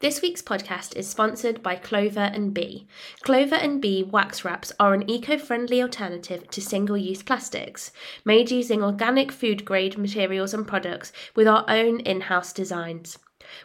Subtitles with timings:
[0.00, 2.86] This week's podcast is sponsored by Clover and Bee.
[3.22, 7.90] Clover and Bee wax wraps are an eco-friendly alternative to single-use plastics,
[8.24, 13.18] made using organic food-grade materials and products with our own in-house designs.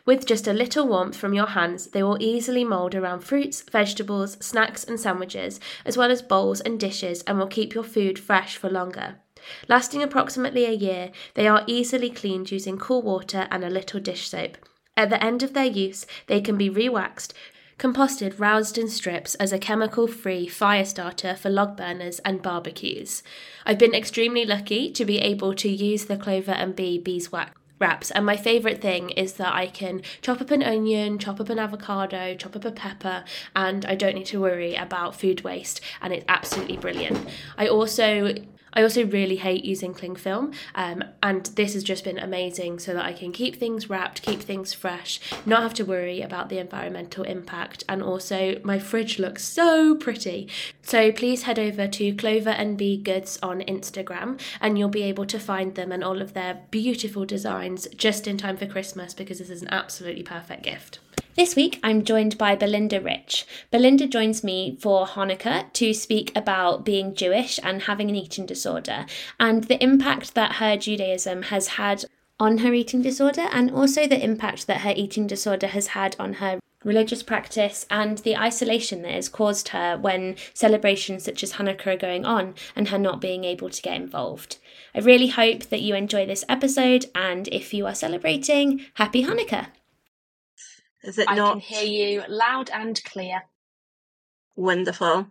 [0.08, 4.44] With just a little warmth from your hands, they will easily mould around fruits, vegetables,
[4.44, 8.58] snacks, and sandwiches, as well as bowls and dishes, and will keep your food fresh
[8.58, 9.18] for longer.
[9.70, 14.28] Lasting approximately a year, they are easily cleaned using cool water and a little dish
[14.28, 14.58] soap.
[14.96, 17.34] At the end of their use, they can be rewaxed,
[17.80, 23.24] composted, roused in strips as a chemical free fire starter for log burners and barbecues.
[23.66, 28.12] I've been extremely lucky to be able to use the Clover and Bee beeswax wraps
[28.12, 31.60] and my favorite thing is that I can chop up an onion, chop up an
[31.60, 36.14] avocado, chop up a pepper and I don't need to worry about food waste and
[36.14, 37.28] it's absolutely brilliant.
[37.58, 38.36] I also
[38.74, 42.94] I also really hate using cling film, um, and this has just been amazing so
[42.94, 46.58] that I can keep things wrapped, keep things fresh, not have to worry about the
[46.58, 50.50] environmental impact, and also my fridge looks so pretty.
[50.82, 55.26] So please head over to Clover and Bee Goods on Instagram, and you'll be able
[55.28, 59.40] to find them and all of their beautiful designs just in time for Christmas because
[59.40, 61.00] this is an absolutely perfect gift.
[61.36, 63.48] This week, I'm joined by Belinda Rich.
[63.72, 69.08] Belinda joins me for Hanukkah to speak about being Jewish and having an eating disorder
[69.40, 72.06] and the impact that her Judaism has had
[72.40, 76.34] on her eating disorder and also the impact that her eating disorder has had on
[76.34, 81.96] her religious practice and the isolation that has caused her when celebrations such as Hanukkah
[81.96, 84.58] are going on and her not being able to get involved.
[84.94, 89.70] I really hope that you enjoy this episode and if you are celebrating, happy Hanukkah!
[91.04, 93.44] Is it I not can hear you loud and clear.
[94.56, 95.28] wonderful?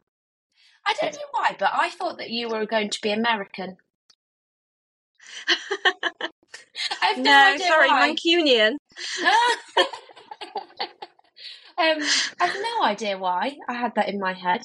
[0.87, 3.77] I don't know why, but I thought that you were going to be American.
[7.03, 8.11] I have no, no, idea sorry, why.
[8.11, 8.73] Mancunian.
[11.79, 12.03] um,
[12.41, 14.63] I have no idea why I had that in my head.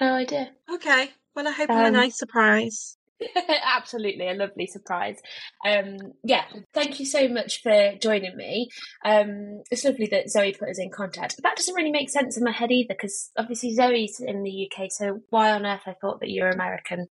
[0.00, 0.50] No idea.
[0.72, 2.96] Okay, well, I hope I'm a Um, nice surprise.
[3.76, 5.18] Absolutely, a lovely surprise.
[5.66, 8.68] Um, yeah, thank you so much for joining me.
[9.04, 11.36] Um, it's lovely that Zoe put us in contact.
[11.42, 14.90] That doesn't really make sense in my head either, because obviously Zoe's in the UK.
[14.90, 17.06] So why on earth I thought that you're American?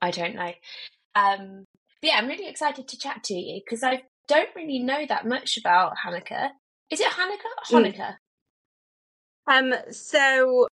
[0.00, 0.52] I don't know.
[1.14, 1.64] Um,
[2.02, 5.58] yeah, I'm really excited to chat to you because I don't really know that much
[5.58, 6.50] about Hanukkah.
[6.90, 7.72] Is it Hanukkah?
[7.72, 7.94] Mm.
[7.94, 8.14] Hanukkah.
[9.48, 10.68] Um, so,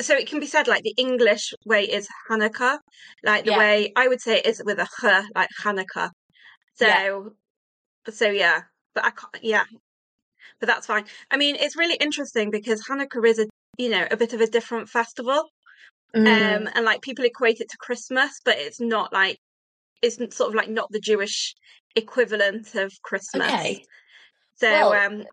[0.00, 2.78] so it can be said like the English way is Hanukkah,
[3.22, 3.58] like the Yeah.
[3.58, 6.10] way I would say it is with a h, like Hanukkah.
[6.74, 8.12] So, Yeah.
[8.12, 8.62] so yeah,
[8.94, 9.64] but I can't, yeah,
[10.60, 11.04] but that's fine.
[11.30, 13.46] I mean, it's really interesting because Hanukkah is a,
[13.78, 15.44] you know, a bit of a different festival.
[16.14, 16.28] Mm.
[16.28, 19.36] um, and like people equate it to Christmas, but it's not like
[20.00, 21.54] it's sort of like not the Jewish
[21.96, 23.52] equivalent of Christmas.
[23.52, 23.84] okay.
[24.56, 25.24] So, Well- um,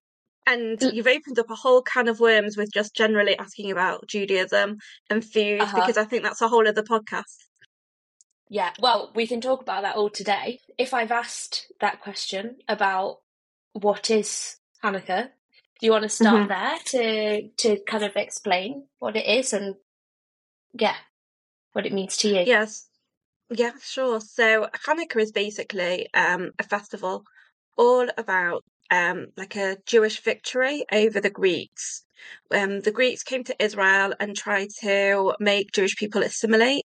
[0.47, 4.77] and you've opened up a whole can of worms with just generally asking about Judaism
[5.09, 5.79] and food Uh-huh.
[5.79, 7.35] because I think that's a whole other podcast.
[8.49, 10.59] Yeah, well, we can talk about that all today.
[10.77, 13.19] If I've asked that question about
[13.73, 15.29] what is Hanukkah,
[15.79, 16.47] do you want to start Mhm.
[16.49, 19.75] there to to kind of explain what it is and
[20.73, 20.97] yeah,
[21.73, 22.41] what it means to you?
[22.45, 22.87] Yes,
[23.49, 24.19] yeah, sure.
[24.19, 27.23] So Hanukkah is basically um, a festival
[27.77, 32.03] all about um, like a Jewish victory over the Greeks.
[32.53, 36.85] Um, the Greeks came to Israel and tried to make Jewish people assimilate,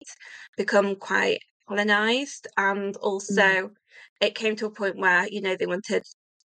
[0.57, 3.71] become quite colonized, and also
[4.21, 6.03] it came to a point where you know they wanted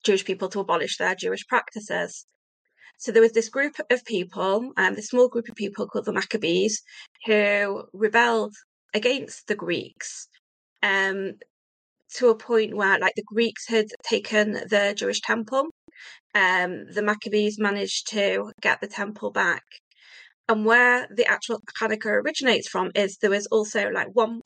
[0.03, 2.25] Jewish people to abolish their Jewish practices.
[2.97, 6.13] So there was this group of people, um, this small group of people called the
[6.13, 6.81] Maccabees,
[7.25, 8.55] who rebelled
[8.93, 10.27] against the Greeks,
[10.81, 11.33] um,
[12.15, 15.67] to a point where like the Greeks had taken the Jewish temple.
[16.35, 19.63] Um, the Maccabees managed to get the temple back.
[20.49, 24.41] And where the actual Hanukkah originates from is there was also like one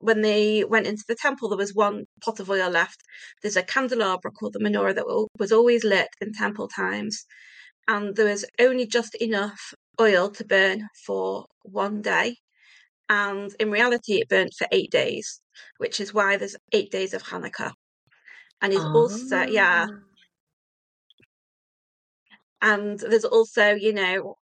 [0.00, 3.02] when they went into the temple, there was one pot of oil left.
[3.42, 7.26] There's a candelabra called the menorah that was always lit in temple times,
[7.86, 12.36] and there was only just enough oil to burn for one day.
[13.08, 15.40] And in reality, it burnt for eight days,
[15.78, 17.72] which is why there's eight days of Hanukkah.
[18.62, 19.86] And it's also, yeah,
[22.62, 22.74] Ah.
[22.74, 24.36] and there's also, you know,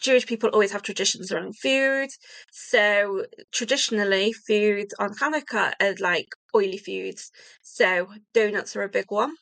[0.00, 2.08] Jewish people always have traditions around food.
[2.52, 7.30] So traditionally, food on Hanukkah are like oily foods.
[7.62, 9.34] So donuts are a big one.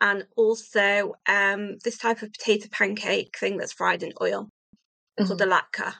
[0.00, 5.26] And also um, this type of potato pancake thing that's fried in oil mm-hmm.
[5.26, 5.92] called the latke.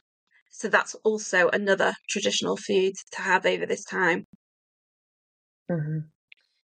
[0.50, 4.24] So that's also another traditional food to have over this time.
[5.70, 5.98] Mm-hmm.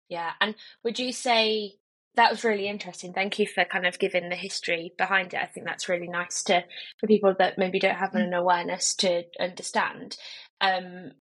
[0.08, 0.32] Yeah.
[0.40, 1.75] And would you say
[2.16, 3.12] that was really interesting.
[3.12, 5.40] Thank you for kind of giving the history behind it.
[5.40, 6.64] I think that's really nice to
[6.98, 8.37] for people that maybe don't have an mm.
[8.37, 10.16] awareness to understand.
[10.60, 11.12] Um,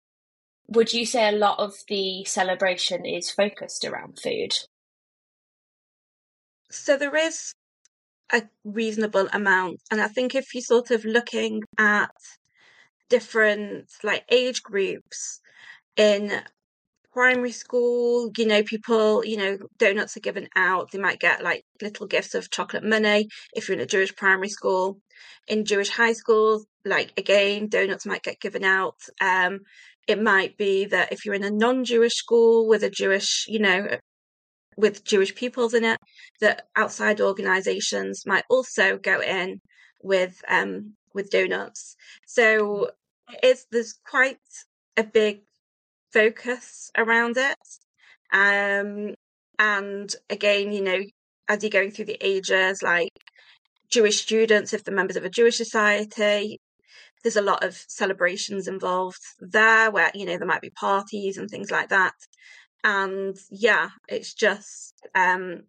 [0.68, 4.54] would you say a lot of the celebration is focused around food?
[6.70, 7.54] So there is
[8.32, 12.14] a reasonable amount, and I think if you're sort of looking at
[13.08, 15.40] different like age groups
[15.96, 16.40] in
[17.14, 20.90] primary school, you know, people, you know, donuts are given out.
[20.90, 24.48] They might get like little gifts of chocolate money if you're in a Jewish primary
[24.48, 24.98] school.
[25.46, 28.96] In Jewish high schools, like again, donuts might get given out.
[29.20, 29.60] Um,
[30.08, 33.86] it might be that if you're in a non-Jewish school with a Jewish, you know,
[34.76, 35.98] with Jewish pupils in it,
[36.40, 39.60] that outside organisations might also go in
[40.02, 41.94] with um with donuts.
[42.26, 42.90] So
[43.42, 44.38] it's there's quite
[44.96, 45.42] a big
[46.14, 47.58] focus around it.
[48.32, 49.14] Um,
[49.58, 51.00] and again, you know,
[51.48, 53.12] as you're going through the ages, like
[53.90, 56.60] Jewish students, if they're members of a Jewish society,
[57.22, 61.48] there's a lot of celebrations involved there where, you know, there might be parties and
[61.50, 62.14] things like that.
[62.82, 65.62] And yeah, it's just, um,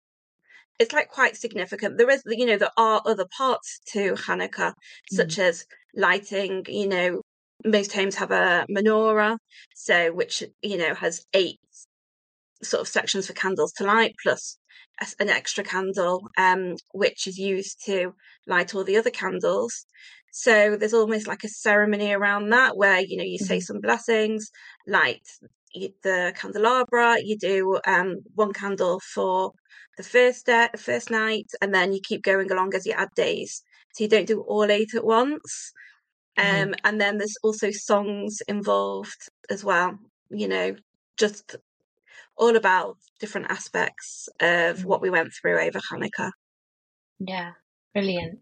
[0.80, 1.98] it's like quite significant.
[1.98, 4.74] There is, you know, there are other parts to Hanukkah,
[5.12, 5.44] such mm.
[5.44, 5.66] as
[5.96, 7.22] lighting, you know,
[7.66, 9.38] most homes have a menorah,
[9.76, 11.60] so which you know has eight
[12.64, 14.58] sort of sections for candles to light plus
[15.20, 18.14] an extra candle, um, which is used to
[18.48, 19.86] light all the other candles.
[20.32, 23.62] So there's almost like a ceremony around that where you know you say mm-hmm.
[23.62, 24.52] some blessings,
[24.88, 25.28] light
[26.04, 27.18] the candelabra.
[27.22, 29.52] You do um, one candle for
[29.98, 33.64] the first day, first night, and then you keep going along as you add days.
[33.94, 35.72] So you don't do all eight at once.
[36.38, 36.70] Mm-hmm.
[36.70, 36.76] Um.
[36.84, 39.98] And then there's also songs involved as well,
[40.30, 40.76] you know,
[41.18, 41.56] just
[42.38, 44.88] all about different aspects of mm-hmm.
[44.88, 46.32] what we went through over Hanukkah.
[47.20, 47.52] Yeah,
[47.94, 48.40] brilliant.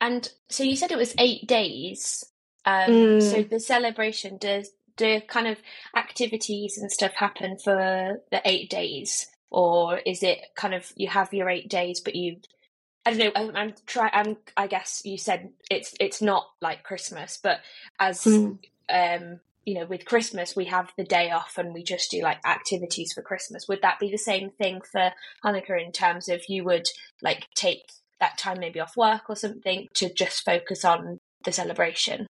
[0.00, 2.24] And so you said it was eight days.
[2.64, 3.22] Um, mm.
[3.22, 5.58] So the celebration does do kind of
[5.96, 11.32] activities and stuff happen for the eight days, or is it kind of you have
[11.32, 12.36] your eight days, but you
[13.06, 13.32] I don't know.
[13.34, 14.10] I'm, I'm try.
[14.12, 14.36] I'm.
[14.56, 17.60] I guess you said it's it's not like Christmas, but
[17.98, 18.58] as mm.
[18.92, 22.38] um, you know, with Christmas we have the day off and we just do like
[22.46, 23.68] activities for Christmas.
[23.68, 25.12] Would that be the same thing for
[25.44, 26.86] Hanukkah in terms of you would
[27.20, 32.26] like take that time maybe off work or something to just focus on the celebration?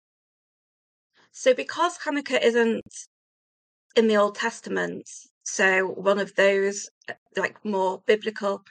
[1.31, 2.83] So because Hanukkah isn't
[3.95, 5.09] in the Old Testament,
[5.45, 6.91] so one of those
[7.37, 8.65] like more biblical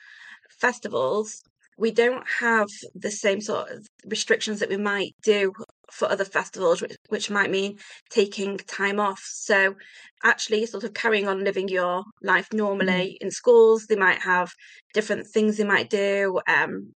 [0.50, 1.42] festivals,
[1.78, 5.54] we don't have the same sort of restrictions that we might do
[5.92, 7.78] for other festivals, which, which might mean
[8.10, 9.22] taking time off.
[9.24, 9.76] So,
[10.24, 13.26] actually, sort of carrying on living your life normally mm.
[13.26, 14.52] in schools, they might have
[14.94, 16.40] different things they might do.
[16.48, 16.94] Um,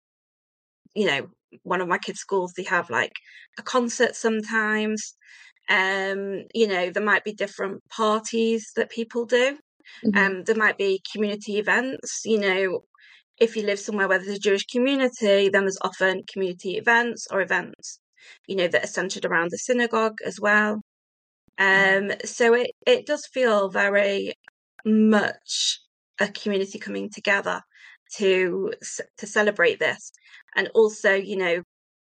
[0.95, 1.29] you know,
[1.63, 3.13] one of my kids' schools, they have like
[3.57, 5.13] a concert sometimes.
[5.69, 9.57] Um, you know, there might be different parties that people do.
[10.05, 10.17] Mm-hmm.
[10.17, 12.21] Um, there might be community events.
[12.25, 12.83] You know,
[13.41, 17.41] if you live somewhere where there's a Jewish community, then there's often community events or
[17.41, 17.99] events,
[18.47, 20.79] you know, that are centered around the synagogue as well.
[21.57, 24.33] Um, so it, it does feel very
[24.85, 25.79] much
[26.19, 27.61] a community coming together
[28.17, 28.73] to
[29.17, 30.11] to celebrate this,
[30.55, 31.63] and also, you know,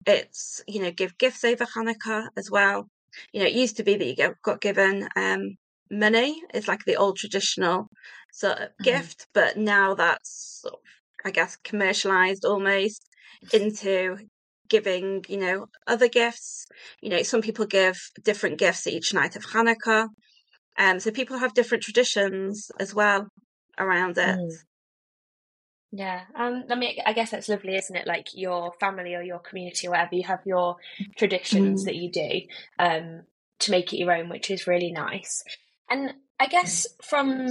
[0.07, 2.87] it's you know give gifts over Hanukkah as well.
[3.31, 5.55] You know, it used to be that you got given um,
[5.91, 6.41] money.
[6.53, 7.87] It's like the old traditional
[8.31, 8.83] sort of mm-hmm.
[8.83, 10.79] gift, but now that's sort of
[11.25, 13.07] I guess, commercialized almost
[13.53, 14.17] into
[14.69, 16.65] giving, you know, other gifts.
[17.01, 20.07] You know, some people give different gifts each night of Hanukkah.
[20.77, 23.27] Um, so people have different traditions as well
[23.77, 24.37] around it.
[24.37, 24.51] Mm.
[25.93, 28.07] Yeah, um, I mean, I guess that's lovely, isn't it?
[28.07, 30.77] Like your family or your community or whatever, you have your
[31.17, 31.85] traditions mm.
[31.85, 32.41] that you do
[32.79, 33.23] um,
[33.59, 35.43] to make it your own, which is really nice.
[35.89, 37.49] And I guess from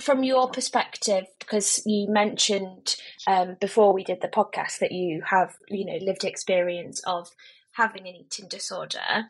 [0.00, 5.56] from your perspective, because you mentioned um, before we did the podcast that you have,
[5.68, 7.30] you know, lived experience of
[7.72, 9.26] having an eating disorder.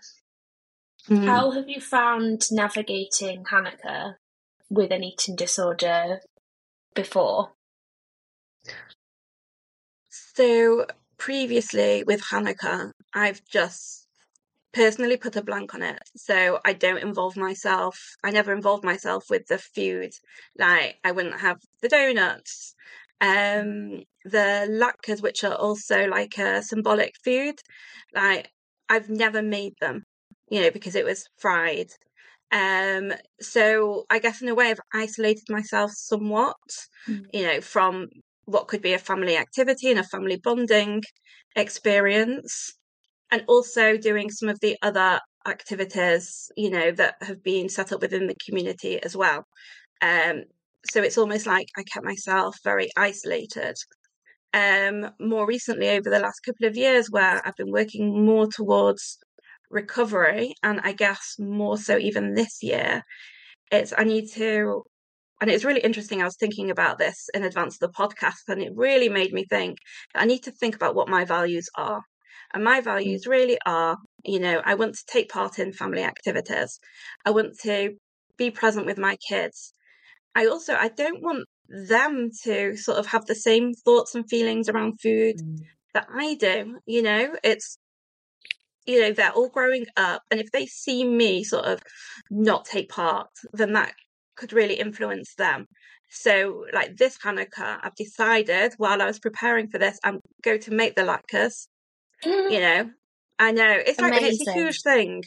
[1.09, 1.25] Mm.
[1.25, 4.17] How have you found navigating Hanukkah
[4.69, 6.21] with an eating disorder
[6.95, 7.53] before?
[10.11, 14.06] So previously with Hanukkah, I've just
[14.77, 16.03] personally put a blank on it.
[16.17, 17.99] So I don't involve myself.
[18.23, 20.11] I never involve myself with the food.
[20.59, 22.75] Like I wouldn't have the donuts,
[23.23, 27.55] um, the latkes, which are also like a symbolic food.
[28.15, 28.51] Like
[28.91, 30.05] I've never made them,
[30.51, 31.89] you know, because it was fried.
[32.53, 36.57] Um, so I guess in a way I've isolated myself somewhat,
[37.09, 37.25] mm.
[37.33, 38.09] you know, from
[38.45, 41.03] what could be a family activity and a family bonding
[41.57, 42.75] experience.
[43.31, 48.01] And also doing some of the other activities, you know, that have been set up
[48.01, 49.47] within the community as well.
[50.01, 50.45] Um,
[50.91, 53.75] so it's almost like I kept myself very isolated.
[54.55, 59.19] Um, more recently, over the last couple of years, where I've been working more towards
[59.71, 63.03] recovery, and I guess more so even this year,
[63.73, 64.83] it's I need to,
[65.41, 66.23] and it's really interesting.
[66.23, 69.45] I was thinking about this in advance of the podcast, and it really made me
[69.51, 69.79] think
[70.15, 72.03] I need to think about what my values are.
[72.53, 76.79] And my values really are, you know, I want to take part in family activities.
[77.25, 77.97] I want to
[78.37, 79.73] be present with my kids.
[80.35, 84.69] I also I don't want them to sort of have the same thoughts and feelings
[84.69, 85.59] around food mm.
[85.95, 86.79] that I do.
[86.87, 87.79] You know, it's
[88.87, 91.81] you know they're all growing up, and if they see me sort of
[92.31, 93.95] not take part, then that
[94.37, 95.67] could really influence them.
[96.11, 100.71] So, like this Hanukkah, I've decided while I was preparing for this, I'm going to
[100.71, 101.67] make the latkes.
[102.25, 102.91] You know,
[103.39, 105.23] I know it's like it's a huge thing,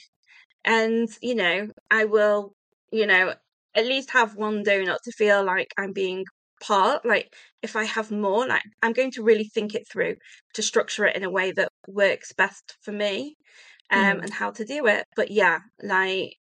[0.66, 2.54] and you know, I will,
[2.92, 3.34] you know,
[3.76, 6.26] at least have one donut to feel like I'm being
[6.62, 7.06] part.
[7.06, 10.16] Like if I have more, like I'm going to really think it through
[10.56, 13.36] to structure it in a way that works best for me
[13.92, 14.22] um mm.
[14.24, 15.06] and how to do it.
[15.16, 16.36] But yeah, like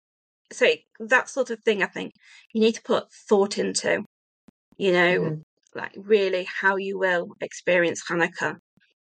[0.52, 0.66] so
[1.00, 2.12] that sort of thing I think
[2.54, 4.04] you need to put thought into,
[4.78, 5.42] you know, mm.
[5.74, 8.56] like really how you will experience Hanukkah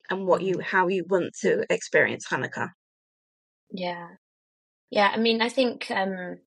[0.10, 2.72] and what you how you want to experience Hanukkah.
[3.72, 4.08] Yeah.
[4.90, 6.38] Yeah, I mean I think um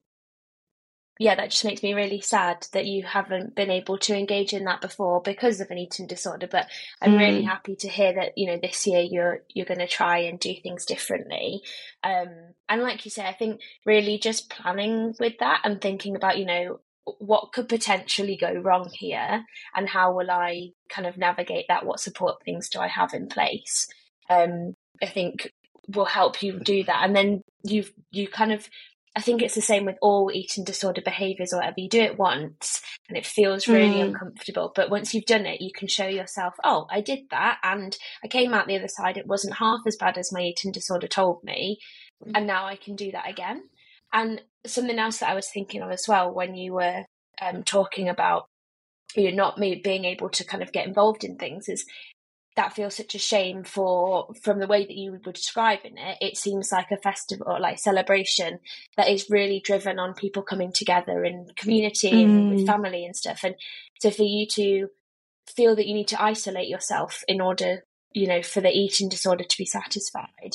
[1.21, 4.65] yeah, that just makes me really sad that you haven't been able to engage in
[4.65, 6.49] that before because of an eating disorder.
[6.51, 6.67] But
[7.03, 7.19] I'm mm.
[7.19, 10.41] really happy to hear that you know this year you're you're going to try and
[10.41, 11.61] do things differently.
[12.03, 16.39] Um, and like you say, I think really just planning with that and thinking about
[16.39, 16.81] you know
[17.19, 21.87] what could potentially go wrong here and how will I kind of navigate that?
[21.87, 23.89] What support things do I have in place?
[24.29, 25.51] Um, I think
[25.89, 28.69] will help you do that and then you've you kind of
[29.17, 31.75] I think it's the same with all eating disorder behaviors or whatever.
[31.79, 34.05] You do it once and it feels really mm.
[34.05, 34.73] uncomfortable.
[34.75, 37.59] But once you've done it, you can show yourself, oh, I did that.
[37.65, 39.17] And I came out the other side.
[39.17, 41.81] It wasn't half as bad as my eating disorder told me.
[42.25, 42.33] Mm.
[42.37, 43.65] And now I can do that again.
[44.13, 47.05] And something else that I was thinking of as well when you were
[47.41, 48.47] um, talking about
[49.17, 51.85] you know not me being able to kind of get involved in things is
[52.57, 56.37] that feels such a shame for from the way that you were describing it it
[56.37, 58.59] seems like a festival or like celebration
[58.97, 62.25] that is really driven on people coming together in community mm.
[62.25, 62.67] and with mm.
[62.67, 63.55] family and stuff and
[64.01, 64.89] so for you to
[65.47, 69.45] feel that you need to isolate yourself in order you know for the eating disorder
[69.45, 70.55] to be satisfied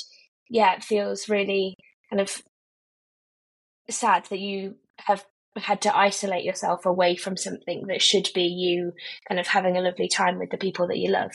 [0.49, 1.75] yeah it feels really
[2.09, 2.41] kind of
[3.89, 5.25] sad that you have
[5.57, 8.91] had to isolate yourself away from something that should be you
[9.27, 11.31] kind of having a lovely time with the people that you love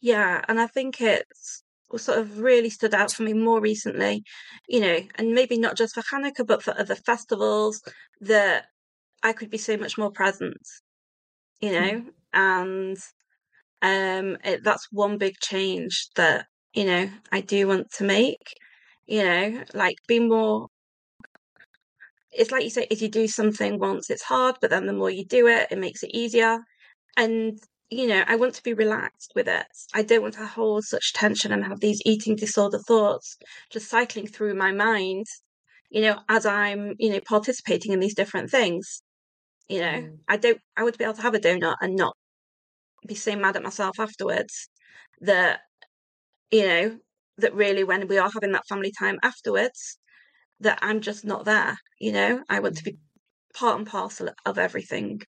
[0.00, 1.62] yeah, and I think it's
[1.96, 4.24] sort of really stood out for me more recently,
[4.68, 7.82] you know, and maybe not just for Hanukkah, but for other festivals
[8.20, 8.66] that
[9.22, 10.56] I could be so much more present,
[11.60, 12.06] you know, mm.
[12.32, 12.96] and
[13.82, 18.54] um, it, that's one big change that you know I do want to make,
[19.06, 20.68] you know, like be more.
[22.32, 25.10] It's like you say, if you do something once, it's hard, but then the more
[25.10, 26.58] you do it, it makes it easier.
[27.16, 27.58] And
[27.90, 29.66] you know, I want to be relaxed with it.
[29.94, 33.36] I don't want to hold such tension and have these eating disorder thoughts
[33.70, 35.26] just cycling through my mind,
[35.90, 39.02] you know, as I'm, you know, participating in these different things.
[39.68, 40.18] You know, mm.
[40.28, 42.16] I don't, I would be able to have a donut and not
[43.06, 44.68] be so mad at myself afterwards
[45.20, 45.60] that,
[46.52, 46.98] you know,
[47.38, 49.98] that really when we are having that family time afterwards,
[50.60, 52.98] that I'm just not there, you know, I want to be mm.
[53.54, 55.22] part and parcel of everything.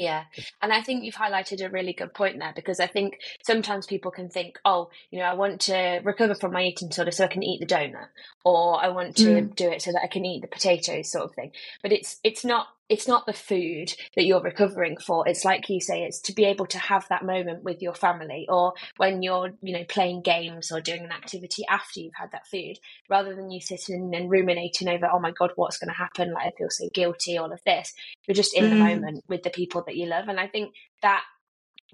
[0.00, 0.24] Yeah.
[0.62, 4.10] And I think you've highlighted a really good point there because I think sometimes people
[4.10, 7.28] can think, oh, you know, I want to recover from my eating disorder so I
[7.28, 8.08] can eat the donut
[8.42, 9.54] or I want to mm.
[9.54, 11.52] do it so that I can eat the potatoes sort of thing.
[11.82, 15.26] But it's it's not it's not the food that you're recovering for.
[15.26, 18.46] It's like you say it's to be able to have that moment with your family
[18.48, 22.46] or when you're you know playing games or doing an activity after you've had that
[22.48, 22.74] food
[23.08, 26.34] rather than you sitting and ruminating over oh my god what's going to happen?
[26.34, 27.92] Like i feel so guilty all of this.
[28.26, 28.70] You're just in mm.
[28.70, 30.28] the moment with the people that you love.
[30.28, 31.22] And i think that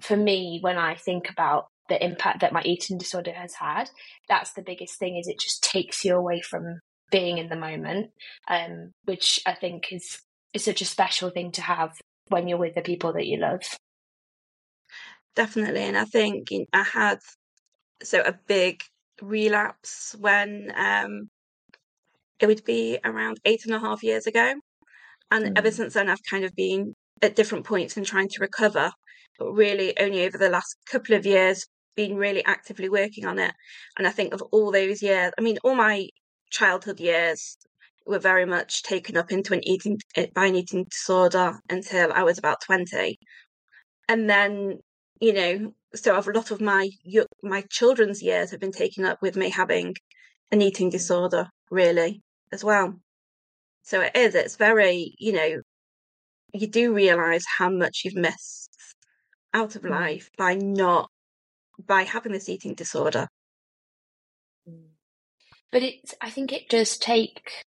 [0.01, 3.89] for me, when I think about the impact that my eating disorder has had,
[4.27, 8.11] that's the biggest thing is it just takes you away from being in the moment,
[8.47, 10.19] um, which I think is
[10.57, 11.91] is such a special thing to have
[12.29, 13.61] when you're with the people that you love.
[15.35, 17.19] Definitely, and I think I had
[18.03, 18.81] so a big
[19.21, 21.29] relapse when um,
[22.39, 24.53] it would be around eight and a half years ago,
[25.31, 25.57] and mm.
[25.57, 28.91] ever since then I've kind of been at different points and trying to recover,
[29.37, 33.53] but really only over the last couple of years been really actively working on it.
[33.97, 36.07] And I think of all those years, I mean, all my
[36.51, 37.57] childhood years
[38.07, 42.23] were very much taken up into an eating eh, by an eating disorder until I
[42.23, 43.19] was about twenty,
[44.07, 44.79] and then
[45.19, 46.89] you know, so a lot of my
[47.43, 49.95] my children's years have been taken up with me having
[50.51, 52.21] an eating disorder, really,
[52.51, 52.95] as well.
[53.83, 54.35] So it is.
[54.35, 55.61] It's very, you know,
[56.53, 58.75] you do realize how much you've missed
[59.53, 59.89] out of mm.
[59.89, 61.09] life by not
[61.85, 63.27] by having this eating disorder.
[64.69, 64.89] Mm.
[65.71, 67.63] But it's I think it does take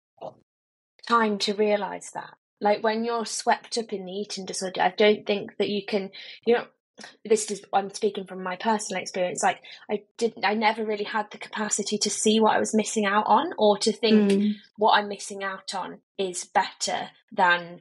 [1.06, 2.34] time to realize that.
[2.60, 6.10] Like when you're swept up in the eating disorder, I don't think that you can
[6.46, 6.66] you know
[7.24, 9.42] this is I'm speaking from my personal experience.
[9.42, 13.04] Like I didn't, I never really had the capacity to see what I was missing
[13.04, 14.54] out on, or to think mm.
[14.76, 17.80] what I'm missing out on is better than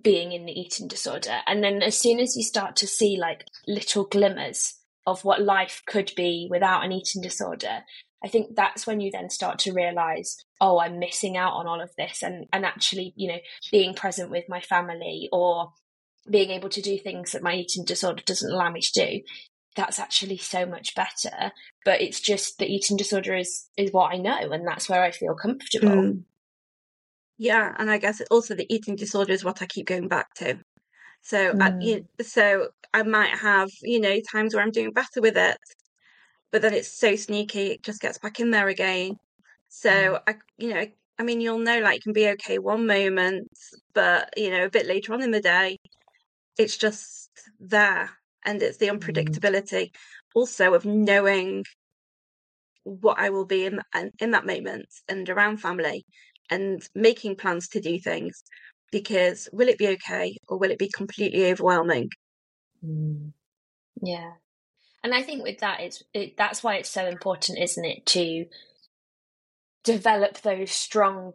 [0.00, 1.38] being in the eating disorder.
[1.46, 4.74] And then as soon as you start to see like little glimmers
[5.06, 7.80] of what life could be without an eating disorder,
[8.22, 11.80] I think that's when you then start to realize, oh, I'm missing out on all
[11.80, 13.38] of this, and and actually, you know,
[13.70, 15.72] being present with my family or
[16.30, 19.20] being able to do things that my eating disorder doesn't allow me to do
[19.78, 21.52] that's actually so much better
[21.84, 25.10] but it's just the eating disorder is is what i know and that's where i
[25.12, 26.22] feel comfortable mm.
[27.38, 30.58] yeah and i guess also the eating disorder is what i keep going back to
[31.22, 31.62] so mm.
[31.62, 35.58] I, you, so i might have you know times where i'm doing better with it
[36.52, 39.16] but then it's so sneaky it just gets back in there again
[39.68, 40.20] so mm.
[40.26, 40.86] i you know
[41.20, 43.50] I mean, you'll know like you can be okay one moment,
[43.92, 45.78] but you know, a bit later on in the day,
[46.58, 48.10] it's just there
[48.44, 48.98] and it's the mm.
[48.98, 49.90] unpredictability
[50.34, 51.64] also of knowing
[52.84, 53.80] what I will be in
[54.18, 56.04] in that moment and around family
[56.50, 58.42] and making plans to do things
[58.90, 62.08] because will it be okay or will it be completely overwhelming
[62.84, 63.32] mm.
[64.02, 64.32] yeah
[65.02, 68.46] and i think with that it's it, that's why it's so important isn't it to
[69.84, 71.32] develop those strong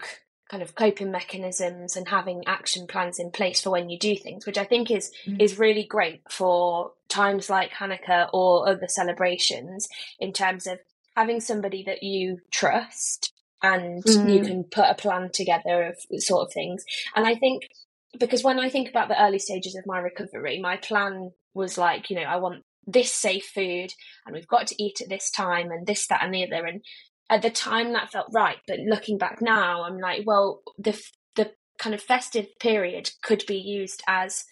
[0.54, 4.46] kind of coping mechanisms and having action plans in place for when you do things,
[4.46, 5.42] which I think is mm.
[5.42, 9.88] is really great for times like Hanukkah or other celebrations
[10.20, 10.78] in terms of
[11.16, 14.32] having somebody that you trust and mm.
[14.32, 16.84] you can put a plan together of sort of things.
[17.16, 17.64] And I think
[18.20, 22.12] because when I think about the early stages of my recovery, my plan was like,
[22.12, 23.94] you know, I want this safe food
[24.26, 26.66] and we've got to eat at this time and this, that, and the other.
[26.66, 26.82] And
[27.30, 31.00] at the time that felt right but looking back now i'm like well the
[31.36, 34.46] the kind of festive period could be used as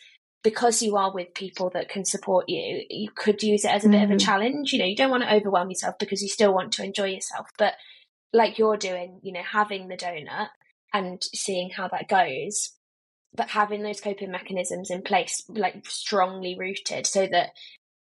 [0.44, 3.88] because you are with people that can support you you could use it as a
[3.88, 3.92] mm-hmm.
[3.92, 4.26] bit of a mm-hmm.
[4.26, 7.06] challenge you know you don't want to overwhelm yourself because you still want to enjoy
[7.06, 7.74] yourself but
[8.34, 10.48] like you're doing you know having the donut
[10.94, 12.72] and seeing how that goes
[13.34, 17.52] but having those coping mechanisms in place like strongly rooted so that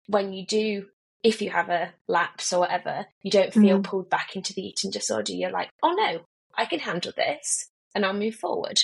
[0.07, 0.87] when you do
[1.23, 3.83] if you have a lapse or whatever, you don't feel mm.
[3.83, 5.33] pulled back into the eating disorder.
[5.33, 6.21] You're like, oh no,
[6.57, 8.79] I can handle this and I'll move forward.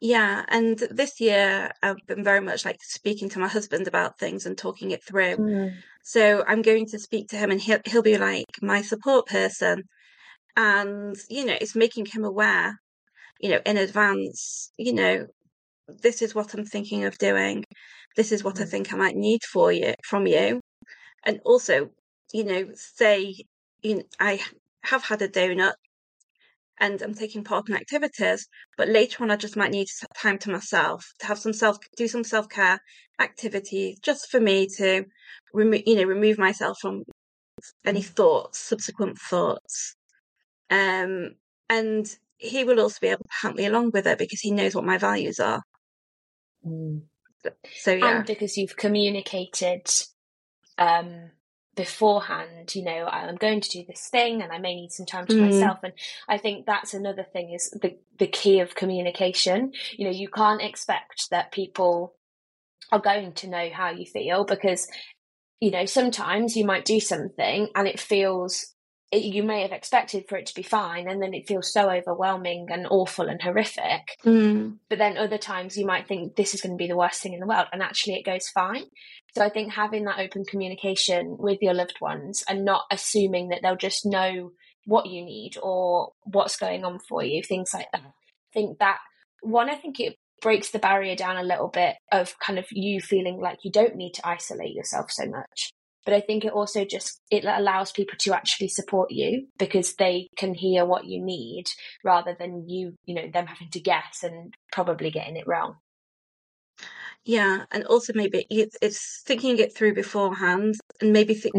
[0.00, 4.46] Yeah, and this year I've been very much like speaking to my husband about things
[4.46, 5.36] and talking it through.
[5.36, 5.74] Mm.
[6.02, 9.84] So I'm going to speak to him and he'll he'll be like my support person.
[10.56, 12.80] And, you know, it's making him aware,
[13.40, 15.26] you know, in advance, you know,
[15.88, 17.64] this is what I'm thinking of doing.
[18.16, 18.62] This is what mm.
[18.62, 20.60] I think I might need for you from you
[21.24, 21.90] and also,
[22.32, 23.34] you know, say
[23.82, 24.40] you know, I
[24.82, 25.74] have had a donut
[26.80, 30.50] and I'm taking part in activities, but later on I just might need time to
[30.50, 32.80] myself to have some self, do some self care
[33.20, 35.04] activities just for me to
[35.52, 37.04] remove, you know, remove myself from
[37.84, 38.06] any mm.
[38.06, 39.94] thoughts, subsequent thoughts.
[40.70, 41.34] Um,
[41.68, 42.06] and
[42.38, 44.84] he will also be able to help me along with it because he knows what
[44.84, 45.62] my values are.
[46.66, 47.02] Mm.
[47.76, 49.90] So yeah, and because you've communicated
[50.78, 51.30] um,
[51.74, 55.26] beforehand, you know, I'm going to do this thing and I may need some time
[55.26, 55.50] to mm.
[55.50, 55.78] myself.
[55.82, 55.92] And
[56.28, 59.72] I think that's another thing is the, the key of communication.
[59.96, 62.14] You know, you can't expect that people
[62.92, 64.88] are going to know how you feel because,
[65.60, 68.73] you know, sometimes you might do something and it feels
[69.22, 72.66] you may have expected for it to be fine and then it feels so overwhelming
[72.70, 74.16] and awful and horrific.
[74.24, 74.78] Mm.
[74.88, 77.34] but then other times you might think this is going to be the worst thing
[77.34, 78.84] in the world and actually it goes fine.
[79.34, 83.60] So i think having that open communication with your loved ones and not assuming that
[83.62, 84.52] they'll just know
[84.86, 88.12] what you need or what's going on for you things like that i
[88.52, 88.98] think that
[89.40, 93.00] one i think it breaks the barrier down a little bit of kind of you
[93.00, 95.72] feeling like you don't need to isolate yourself so much
[96.04, 100.28] but i think it also just it allows people to actually support you because they
[100.36, 101.64] can hear what you need
[102.04, 105.76] rather than you you know them having to guess and probably getting it wrong
[107.24, 111.52] Yeah, and also maybe it's, it's thinking it through beforehand and maybe thi-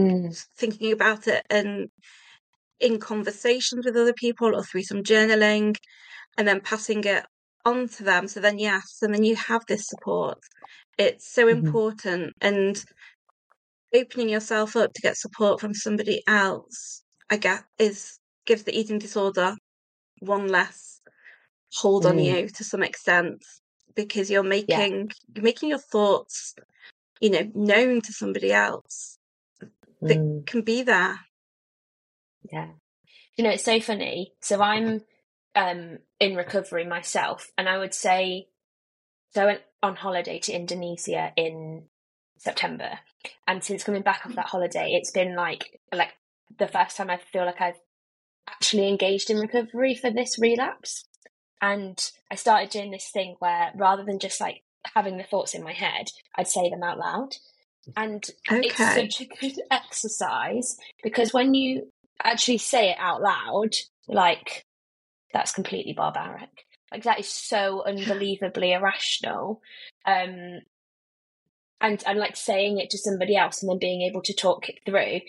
[0.56, 1.90] thinking about it and
[2.80, 5.76] in conversations with other people or through some journaling
[6.38, 7.26] and then passing it
[7.66, 8.28] on to them.
[8.28, 10.38] So then, yes, and then you have this support.
[10.98, 11.58] It's so Mhm.
[11.58, 12.34] important.
[12.42, 12.84] And
[13.96, 19.00] opening yourself up to get support from somebody else, I guess, is gives the eating
[19.00, 19.56] disorder
[20.20, 21.02] one less
[21.76, 22.26] hold on Mm.
[22.26, 23.44] you to some extent
[23.96, 26.56] because you're making you're making your thoughts,
[27.22, 29.18] you know, known to somebody else
[30.02, 30.46] that Mm.
[30.46, 31.20] can be there.
[32.52, 32.70] Yeah.
[33.38, 34.34] You know, it's so funny.
[34.42, 35.02] So I'm
[35.56, 38.48] um in recovery myself and I would say
[39.34, 41.90] so I went on holiday to Indonesia in
[42.38, 43.00] September.
[43.48, 46.14] And since coming back off that holiday, it's been like like
[46.58, 47.80] the first time I feel like I've
[48.50, 51.06] actually engaged in recovery for this relapse.
[51.62, 54.62] And I started doing this thing where rather than just like
[54.94, 57.30] having the thoughts in my head, I'd say them out loud.
[57.96, 59.10] And it's Okay.
[59.10, 61.92] such a good exercise because when you
[62.24, 63.74] actually say it out loud,
[64.08, 64.66] like
[65.34, 66.66] that's completely barbaric.
[66.92, 69.62] Like that is so unbelievably irrational.
[70.06, 70.60] Um
[71.82, 74.80] and and like saying it to somebody else and then being able to talk it
[74.86, 75.22] through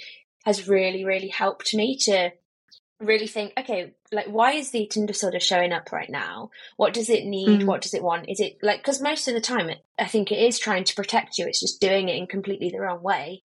[0.44, 2.30] has really, really helped me to
[3.00, 6.50] really think, okay, like why is the eating disorder showing up right now?
[6.76, 7.62] What does it need?
[7.62, 7.66] Mm.
[7.66, 8.28] What does it want?
[8.28, 10.94] Is it like because most of the time it, I think it is trying to
[10.94, 11.46] protect you.
[11.46, 13.42] It's just doing it in completely the wrong way.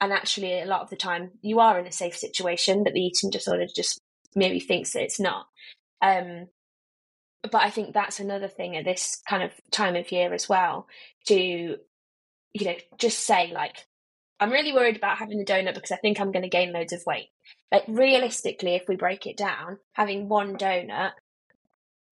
[0.00, 3.00] And actually, a lot of the time, you are in a safe situation, but the
[3.00, 4.00] eating disorder just
[4.34, 5.46] maybe thinks that it's not.
[6.00, 6.48] Um,
[7.42, 10.86] but I think that's another thing at this kind of time of year as well
[11.26, 11.76] to,
[12.52, 13.76] you know, just say like,
[14.38, 16.92] I'm really worried about having a donut because I think I'm going to gain loads
[16.92, 17.28] of weight.
[17.70, 21.12] Like realistically, if we break it down, having one donut,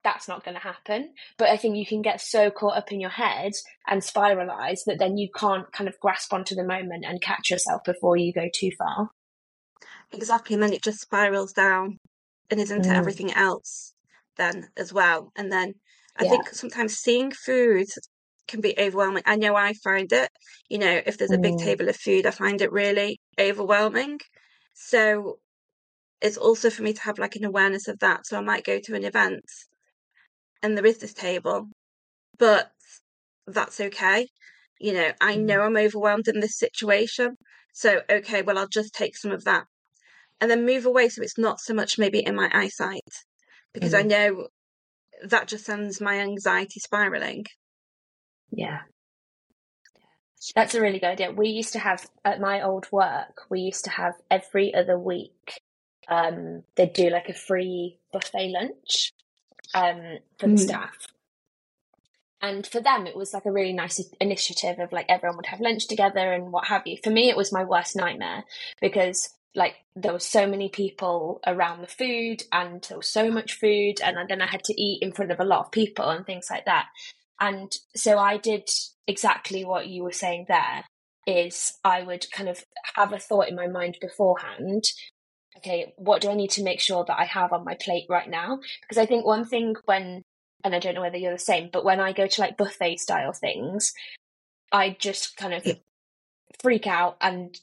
[0.04, 1.14] that's not going to happen.
[1.38, 3.52] But I think you can get so caught up in your head
[3.86, 7.82] and spiralize that then you can't kind of grasp onto the moment and catch yourself
[7.84, 9.10] before you go too far.
[10.12, 10.54] Exactly.
[10.54, 11.98] And then it just spirals down
[12.50, 12.96] and is into Mm.
[12.96, 13.92] everything else
[14.36, 15.32] then as well.
[15.36, 15.74] And then
[16.16, 16.30] I Yeah.
[16.30, 17.86] think sometimes seeing food
[18.48, 19.22] can be overwhelming.
[19.26, 20.30] I know I find it,
[20.68, 21.58] you know, if there's a big Mm.
[21.58, 24.20] table of food, I find it really overwhelming.
[24.74, 25.38] So
[26.20, 28.26] it's also for me to have like an awareness of that.
[28.26, 29.44] So I might go to an event
[30.62, 31.68] and there is this table,
[32.38, 32.72] but
[33.46, 34.28] that's okay.
[34.80, 35.46] You know, I Mm.
[35.46, 37.36] know I'm overwhelmed in this situation.
[37.74, 39.66] So, okay, well, I'll just take some of that
[40.40, 43.02] and then move away so it's not so much maybe in my eyesight
[43.72, 44.08] because I Mm.
[44.08, 44.48] know
[45.24, 47.44] that just sends my anxiety spiraling.
[48.50, 48.80] Yeah.
[50.54, 51.32] That's a really good idea.
[51.32, 55.60] We used to have at my old work, we used to have every other week,
[56.08, 59.12] um, they'd do like a free buffet lunch
[59.74, 60.58] um, for the Mm.
[60.58, 60.96] staff.
[62.40, 65.60] And for them, it was like a really nice initiative of like everyone would have
[65.60, 66.96] lunch together and what have you.
[67.02, 68.44] For me, it was my worst nightmare
[68.80, 73.54] because like there were so many people around the food and there was so much
[73.58, 76.24] food and then I had to eat in front of a lot of people and
[76.24, 76.86] things like that.
[77.40, 78.68] And so I did
[79.06, 80.84] exactly what you were saying there
[81.26, 84.84] is I would kind of have a thought in my mind beforehand.
[85.58, 88.28] Okay, what do I need to make sure that I have on my plate right
[88.28, 88.60] now?
[88.82, 90.22] Because I think one thing when
[90.64, 92.96] and I don't know whether you're the same, but when I go to like buffet
[92.98, 93.92] style things,
[94.72, 95.74] I just kind of Yeah.
[96.62, 97.58] freak out and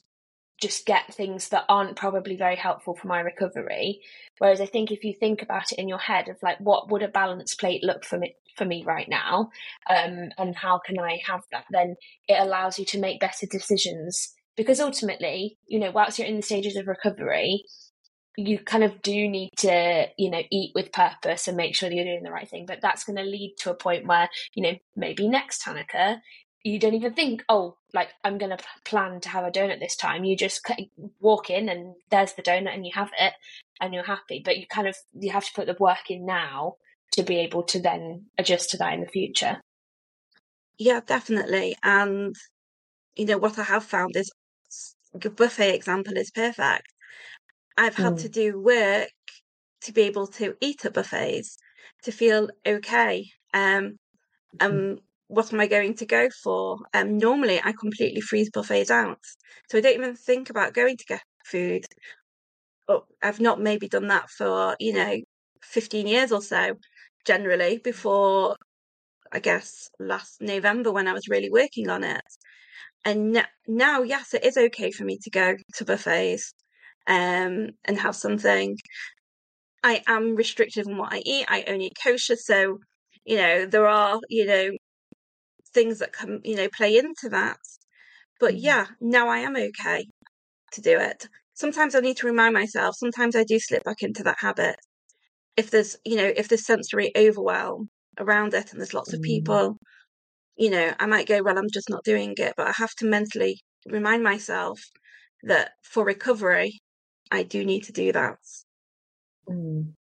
[0.60, 4.00] just get things that aren't probably very helpful for my recovery.
[4.38, 7.02] Whereas I think if you think about it in your head of like what would
[7.02, 9.50] a balanced plate look for me for me right now,
[9.90, 14.32] um, and how can I have that, then it allows you to make better decisions.
[14.56, 17.64] Because ultimately, you know, whilst you're in the stages of recovery,
[18.38, 21.94] you kind of do need to, you know, eat with purpose and make sure that
[21.94, 22.64] you're doing the right thing.
[22.66, 26.18] But that's going to lead to a point where, you know, maybe next Hanukkah,
[26.64, 29.96] you don't even think, oh, like I'm going to plan to have a donut this
[29.96, 30.24] time.
[30.24, 30.68] You just
[31.20, 33.34] walk in and there's the donut and you have it
[33.80, 34.42] and you're happy.
[34.44, 36.76] But you kind of you have to put the work in now
[37.12, 39.60] to be able to then adjust to that in the future.
[40.78, 41.76] Yeah, definitely.
[41.82, 42.34] And,
[43.14, 44.30] you know, what I have found is
[45.14, 46.86] the buffet example is perfect.
[47.78, 49.08] I've had to do work
[49.82, 51.56] to be able to eat at buffets
[52.02, 53.26] to feel okay.
[53.54, 53.96] Um,
[54.60, 56.78] um, what am I going to go for?
[56.94, 59.18] Um, normally I completely freeze buffets out,
[59.70, 61.84] so I don't even think about going to get food.
[63.22, 65.16] I've not maybe done that for you know
[65.62, 66.76] fifteen years or so.
[67.24, 68.56] Generally, before
[69.32, 72.22] I guess last November when I was really working on it,
[73.04, 76.54] and now yes, it is okay for me to go to buffets
[77.08, 78.76] um, and have something.
[79.82, 81.46] I am restricted in what I eat.
[81.48, 82.78] I only eat kosher, so
[83.24, 84.70] you know there are you know
[85.76, 87.58] things that come you know play into that.
[88.40, 88.60] But Mhm.
[88.62, 90.06] yeah, now I am okay
[90.74, 91.28] to do it.
[91.54, 92.96] Sometimes I need to remind myself.
[92.96, 94.76] Sometimes I do slip back into that habit.
[95.56, 99.24] If there's you know if there's sensory overwhelm around it and there's lots of Mm.
[99.32, 99.78] people,
[100.56, 102.54] you know, I might go, well, I'm just not doing it.
[102.56, 104.80] But I have to mentally remind myself
[105.44, 106.80] that for recovery,
[107.30, 108.38] I do need to do that.
[109.48, 109.94] Mm.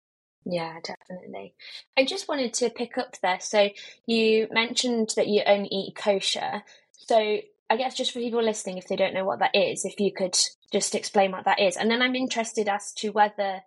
[0.45, 1.55] Yeah, definitely.
[1.97, 3.41] I just wanted to pick up there.
[3.41, 3.71] So
[4.07, 6.63] you mentioned that you only eat kosher.
[6.93, 7.39] So
[7.71, 10.13] I guess just for people listening, if they don't know what that is, if you
[10.13, 10.37] could
[10.73, 11.77] just explain what that is.
[11.77, 13.63] And then I'm interested as to whether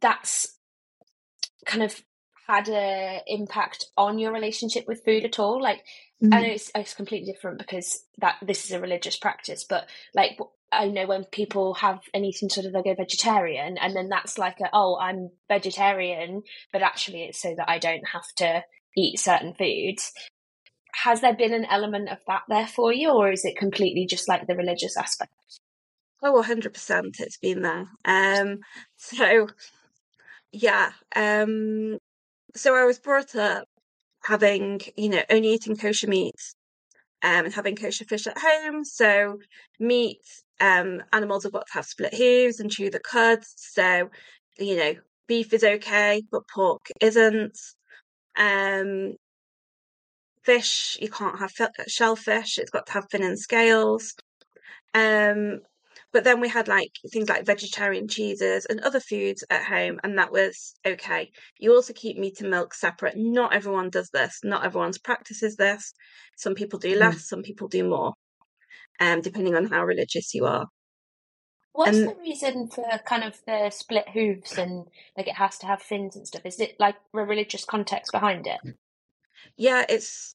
[0.00, 0.58] that's
[1.66, 2.02] kind of
[2.48, 5.62] had a impact on your relationship with food at all.
[5.62, 5.84] Like
[6.30, 10.38] I know it's, it's completely different because that this is a religious practice, but like
[10.70, 14.60] I know when people have an sort of they go vegetarian, and then that's like
[14.60, 18.62] a oh, I'm vegetarian, but actually it's so that I don't have to
[18.96, 20.12] eat certain foods.
[20.94, 24.28] Has there been an element of that there for you, or is it completely just
[24.28, 25.32] like the religious aspect?
[26.22, 27.86] Oh, 100% it's been there.
[28.04, 28.60] Um,
[28.96, 29.48] so,
[30.52, 30.92] yeah.
[31.16, 31.98] Um,
[32.54, 33.66] so I was brought up
[34.24, 36.40] having, you know, only eating kosher meat
[37.22, 38.84] um, and having kosher fish at home.
[38.84, 39.38] So,
[39.78, 40.22] meat,
[40.60, 43.40] um, animals have got to have split hooves and chew the cud.
[43.56, 44.10] So,
[44.58, 44.94] you know,
[45.28, 47.56] beef is okay, but pork isn't.
[48.36, 49.14] Um,
[50.44, 51.52] fish, you can't have
[51.86, 54.14] shellfish, it's got to have fin and scales.
[54.94, 55.60] Um,
[56.12, 60.18] but then we had like things like vegetarian cheeses and other foods at home, and
[60.18, 61.30] that was okay.
[61.58, 63.16] You also keep meat and milk separate.
[63.16, 64.40] Not everyone does this.
[64.44, 65.92] Not everyone's practices this.
[66.36, 67.00] Some people do Mhm.
[67.00, 67.28] less.
[67.28, 68.12] Some people do more,
[69.00, 70.66] um, depending on how religious you are.
[71.72, 75.66] What's And- the reason for kind of the split hooves and like it has to
[75.66, 76.44] have fins and stuff?
[76.44, 78.60] Is it like a religious context behind it?
[79.56, 80.34] Yeah, it's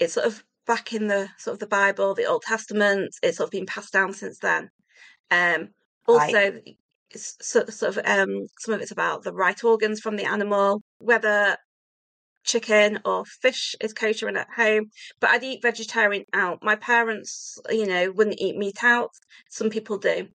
[0.00, 3.14] it's sort of back in the sort of the Bible, the Old Testament.
[3.22, 4.68] It's sort of been passed down since then.
[5.30, 5.68] Um,
[6.06, 6.60] also,
[7.10, 10.82] it's sort sort of um, some of it's about the right organs from the animal,
[10.98, 11.56] whether
[12.44, 14.90] chicken or fish is kosher and at home.
[15.20, 16.62] But I'd eat vegetarian out.
[16.62, 19.10] My parents, you know, wouldn't eat meat out.
[19.50, 20.28] Some people do.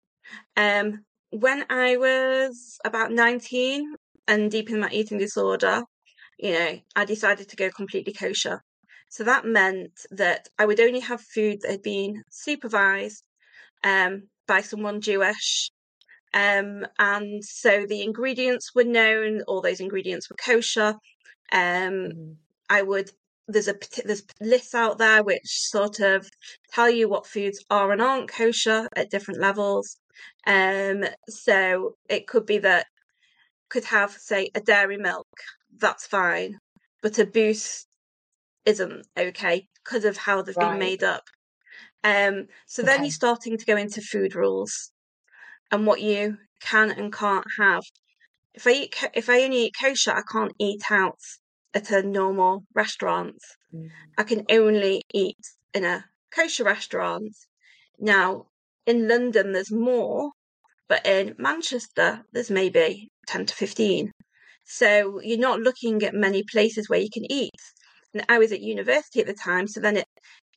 [0.57, 3.93] Um, when I was about 19
[4.27, 5.83] and deep in my eating disorder,
[6.39, 8.61] you know, I decided to go completely kosher.
[9.09, 13.23] So that meant that I would only have food that had been supervised
[13.83, 15.71] um, by someone Jewish.
[16.33, 20.95] Um, and so the ingredients were known, all those ingredients were kosher.
[21.51, 22.37] Um, Mhm.
[22.69, 23.11] I would
[23.47, 26.29] there's a there's lists out there which sort of
[26.71, 29.97] tell you what foods are and aren't kosher at different levels.
[30.47, 32.87] Um, so it could be that
[33.69, 35.27] could have say a dairy milk,
[35.79, 36.59] that's fine,
[37.01, 37.88] but a boost
[38.69, 41.23] isn't okay because of how they've been made up.
[42.03, 44.91] Um, so then you're starting to go into food rules
[45.71, 47.83] and what you can and can't have.
[48.53, 51.19] If I eat, if I only eat kosher, I can't eat out
[51.73, 53.41] at a normal restaurant.
[53.73, 53.89] Mm.
[54.17, 57.35] I can only eat in a kosher restaurant.
[57.99, 58.45] Now,
[58.85, 60.31] in London, there's more,
[60.87, 64.11] but in Manchester, there's maybe 10 to 15.
[64.63, 67.61] So you're not looking at many places where you can eat.
[68.13, 70.07] And I was at university at the time, so then it,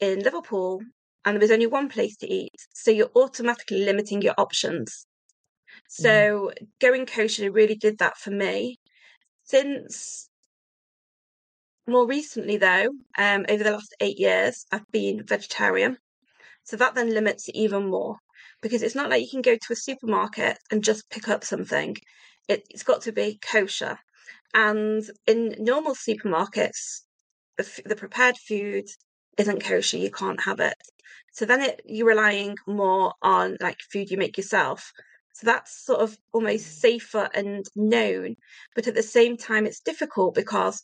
[0.00, 0.80] in Liverpool,
[1.24, 2.54] and there was only one place to eat.
[2.74, 5.06] So you're automatically limiting your options.
[5.88, 8.78] So going kosher really did that for me.
[9.44, 10.28] Since
[11.86, 12.88] more recently, though,
[13.18, 15.98] um, over the last eight years, I've been vegetarian.
[16.64, 18.16] So that then limits it even more
[18.62, 21.96] because it's not like you can go to a supermarket and just pick up something.
[22.48, 23.98] It, it's got to be kosher.
[24.54, 27.02] And in normal supermarkets,
[27.56, 28.84] the, prepared food
[29.38, 29.98] isn't kosher.
[29.98, 30.74] You can't have it.
[31.32, 34.92] So then it, you're relying more on like food you make yourself.
[35.34, 38.36] So that's sort of almost safer and known.
[38.74, 40.82] But at the same time, it's difficult because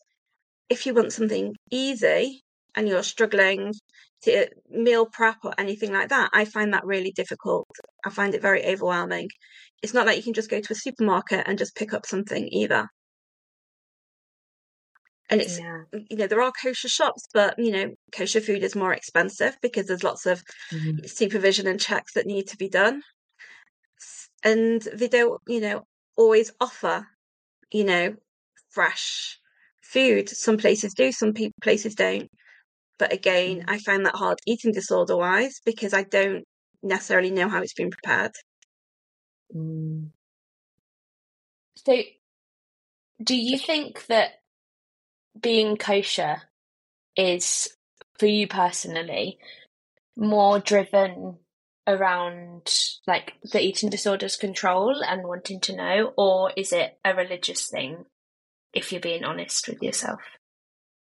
[0.70, 2.42] if you want something easy,
[2.78, 3.74] and you're struggling
[4.22, 7.66] to uh, meal prep or anything like that, I find that really difficult.
[8.04, 9.28] I find it very overwhelming.
[9.82, 12.48] It's not like you can just go to a supermarket and just pick up something
[12.52, 12.88] either.
[15.30, 15.84] And it's, Yeah.
[15.92, 19.86] you know, there are kosher shops, but, you know, kosher food is more expensive because
[19.86, 20.98] there's lots of Mm-hmm.
[21.06, 23.02] supervision and checks that need to be done.
[24.44, 25.86] And they don't, you know,
[26.16, 27.06] always offer,
[27.72, 28.16] you know,
[28.70, 29.38] fresh
[29.82, 30.28] food.
[30.28, 32.30] Some places do, some pe- places don't.
[32.98, 33.68] But again, Mm.
[33.68, 36.44] I find that hard eating disorder wise because I don't
[36.82, 38.32] necessarily know how it's been prepared.
[39.54, 40.10] Mm.
[41.76, 42.02] So,
[43.22, 44.40] do you think that
[45.40, 46.42] being kosher
[47.16, 47.68] is,
[48.18, 49.38] for you personally,
[50.16, 51.38] more driven
[51.86, 52.70] around
[53.06, 58.04] like the eating disorders control and wanting to know, or is it a religious thing?
[58.74, 60.20] If you're being honest with yourself.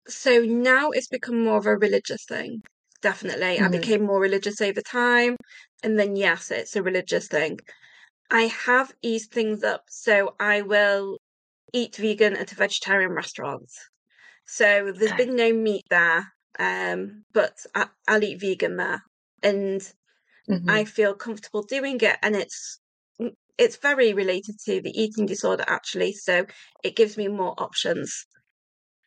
[0.08, 2.62] So now it's become more of a religious thing.
[3.02, 3.60] Definitely.
[3.60, 3.72] I Mhm.
[3.74, 5.36] became more religious over time.
[5.84, 7.60] And then, yes, it's a religious thing.
[8.32, 9.84] I have eased things up.
[9.89, 11.18] So I will
[11.74, 13.70] eat vegan at a vegetarian restaurant.
[14.50, 15.14] So there's Okay.
[15.14, 19.04] been no meat there, um, but I, I'll eat vegan there.
[19.44, 19.82] And
[20.48, 20.80] Mhm.
[20.80, 22.18] I feel comfortable doing it.
[22.24, 22.80] And it's
[23.22, 26.14] mm, it's very related to the eating disorder actually.
[26.14, 26.46] So
[26.84, 28.26] it gives me more options,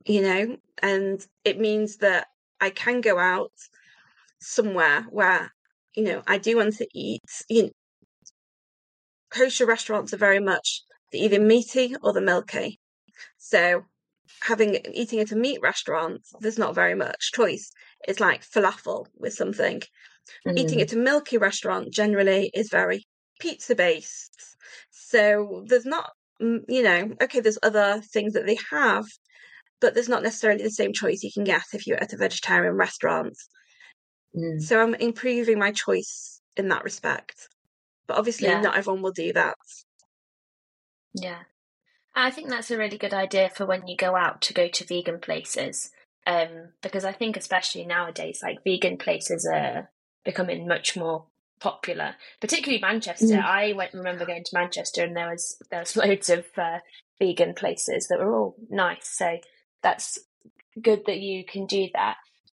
[0.06, 2.28] you know, and it means that
[2.60, 3.52] I can go out
[4.40, 5.52] somewhere where,
[5.96, 7.20] you know, I do want to eat.
[7.48, 7.70] You know,
[9.30, 12.78] kosher restaurants are very much the either meaty or the milky.
[13.38, 13.86] So
[14.40, 17.70] having eating at a meat restaurant, there's not very much choice.
[18.08, 19.82] It's like falafel with something
[20.56, 20.82] eating Mm.
[20.82, 23.04] at a milky restaurant generally is very
[23.40, 24.56] pizza based.
[24.90, 29.04] So there's not, you know, okay, there's other things that they have,
[29.80, 32.74] but there's not necessarily the same choice you can get if you're at a vegetarian
[32.74, 33.34] restaurant.
[34.36, 34.62] Mm.
[34.62, 37.48] So I'm improving my choice in that respect.
[38.06, 38.60] But obviously, Yeah.
[38.60, 39.56] not everyone will do that.
[41.14, 41.42] Yeah.
[42.14, 44.84] I think that's a really good idea for when you go out to go to
[44.84, 45.90] vegan places.
[46.26, 49.90] Um, because I think especially nowadays, like vegan places are
[50.24, 51.26] becoming much more
[51.58, 53.36] popular, particularly Manchester.
[53.36, 53.44] Mm.
[53.44, 56.78] I went remember going to Manchester and there was there was loads of uh,
[57.18, 59.08] vegan places that were all nice.
[59.08, 59.38] So
[59.82, 60.18] that's
[60.80, 62.16] good that you can do that.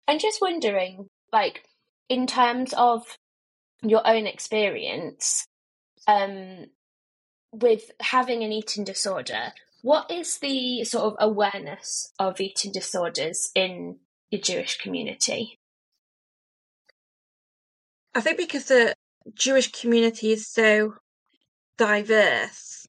[0.08, 1.64] I'm just wondering, like
[2.08, 3.02] in terms of
[3.82, 5.46] your own experience,
[6.06, 6.66] um,
[7.54, 14.00] with having an eating disorder, what is the sort of awareness of eating disorders in
[14.30, 15.58] the Jewish community?
[18.14, 18.94] I think because the
[19.34, 20.94] Jewish community is so
[21.78, 22.86] diverse,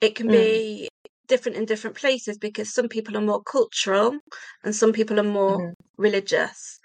[0.00, 0.32] it can Mm.
[0.32, 0.88] be
[1.26, 4.18] different in different places because some people are more cultural
[4.64, 5.74] and some people are more Mhm.
[5.96, 6.80] religious,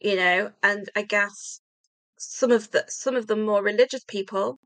[0.00, 1.60] you know, and I guess
[2.18, 4.58] some of the some of the more religious people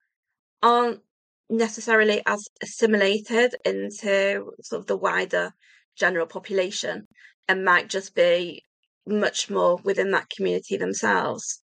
[0.62, 1.02] aren't
[1.50, 5.52] necessarily as assimilated into sort of the wider
[5.96, 7.06] general population
[7.48, 8.62] and might just be
[9.06, 11.62] much more within that community themselves.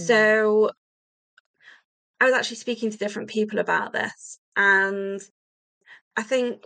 [0.00, 0.06] Mm.
[0.06, 0.70] So
[2.20, 5.20] I was actually speaking to different people about this, and
[6.16, 6.64] I think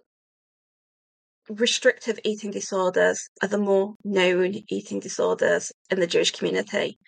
[1.48, 6.98] restrictive eating disorders are the more known eating disorders in the Jewish community.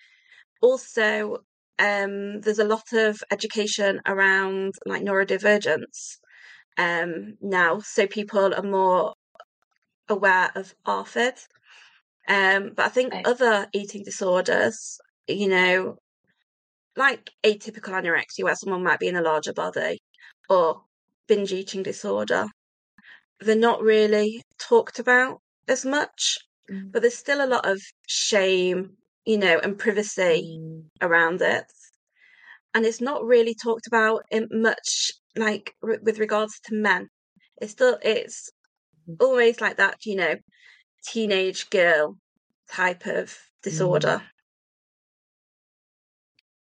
[0.61, 1.37] Also,
[1.79, 6.17] um, there's a lot of education around like neurodivergence
[6.77, 9.13] um, now, so people are more
[10.09, 11.37] aware of ARFID.
[12.27, 13.23] Um, but I think Okay.
[13.25, 15.97] other eating disorders, you know,
[16.95, 19.99] like atypical anorexia, where someone might be in a larger body,
[20.49, 20.83] or
[21.27, 22.47] binge eating disorder,
[23.39, 26.37] they're not really talked about as much.
[26.71, 26.91] Mm.
[26.91, 28.97] But there's still a lot of shame,
[29.29, 30.89] you know, and privacy Mm.
[31.01, 31.65] around it.
[32.73, 37.09] And it's not really talked about in much like r- with regards to men.
[37.61, 38.49] It's still, it's
[39.07, 39.17] Mhm.
[39.19, 40.35] always like that, you know,
[41.05, 42.17] teenage girl
[42.71, 44.23] type of disorder.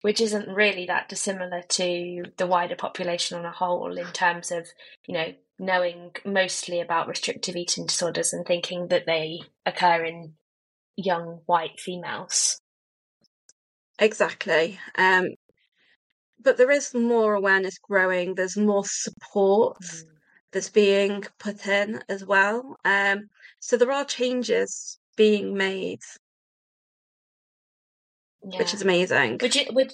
[0.02, 4.67] Which isn't really that dissimilar to the wider population on a whole in terms of,
[5.08, 10.36] you know, knowing mostly about restrictive eating disorders and thinking that they occur in
[10.96, 12.60] young white females.
[14.00, 14.80] Exactly.
[14.98, 15.30] Um,
[16.44, 18.36] but there is more awareness growing.
[18.36, 19.78] There's more support
[20.52, 22.78] that's being put in as well.
[22.84, 23.30] Um,
[23.60, 26.00] so there are changes being made,
[28.42, 29.38] which is amazing.
[29.39, 29.94] Which it would,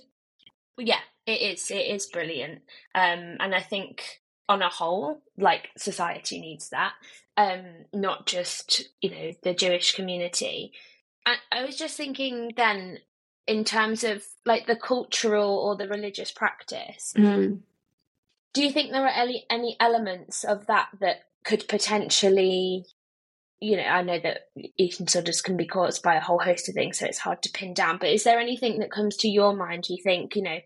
[0.78, 1.70] yeah, it is.
[1.70, 2.62] It is brilliant.
[2.96, 6.94] Um, and I think on a whole, like society needs that.
[7.36, 10.72] Um, not just you know the Jewish community.
[11.26, 13.00] I, I was just thinking then,
[13.46, 17.60] in terms of like the cultural or the religious practice, Mm.
[18.54, 22.86] do you think there are any any elements of that that could potentially
[23.60, 26.76] you know i know that eating disorders can be caused by a whole host of
[26.76, 29.56] things so it's hard to pin down but is there anything that comes to your
[29.56, 30.60] mind you think you know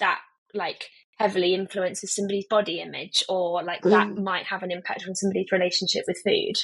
[0.00, 0.20] that
[0.54, 0.86] like
[1.18, 4.22] heavily influences somebody's body image or like that Mm.
[4.22, 6.56] might have an impact on somebody's relationship with food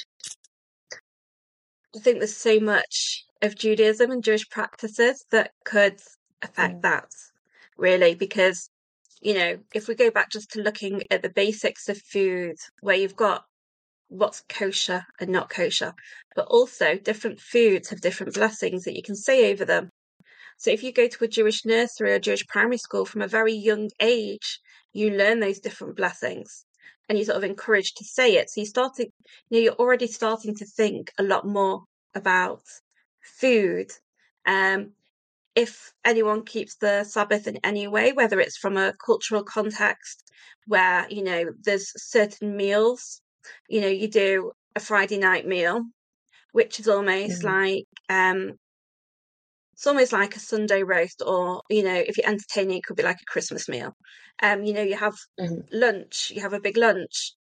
[1.95, 5.99] I think there's so much of Judaism and Jewish practices that could
[6.41, 6.81] affect Mm.
[6.83, 7.09] that,
[7.77, 8.69] really, because,
[9.21, 12.95] you know, if we go back just to looking at the basics of food, where
[12.95, 13.45] you've got
[14.09, 15.93] what's kosher and not kosher,
[16.35, 19.89] but also different foods have different blessings that you can say over them.
[20.59, 23.53] So if you go to a Jewish nursery or Jewish primary school from a very
[23.55, 24.59] young age,
[24.93, 26.65] you learn those different blessings
[27.09, 28.51] and you're sort of encouraged to say it.
[28.51, 29.07] So you're starting,
[29.49, 31.83] you know, you're already starting to think a lot more
[32.15, 32.63] about
[33.39, 33.91] food.
[34.45, 34.95] Um,
[35.55, 40.23] if anyone keeps the Sabbath in any way, whether it's from a cultural context
[40.67, 43.21] where, you know, there's certain meals,
[43.69, 45.83] you know, you do a Friday night meal,
[46.53, 47.45] which is almost Mhm.
[47.45, 48.53] like um
[49.79, 53.03] it's almost like a Sunday roast, or you know, if you're entertaining, it could be
[53.03, 53.95] like a Christmas meal.
[54.43, 55.69] Um, you know, you have Mhm.
[55.71, 57.33] lunch, you have a big lunch,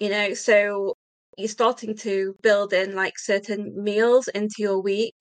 [0.00, 0.94] you know, so
[1.38, 5.14] you're starting to build in like certain meals into your week,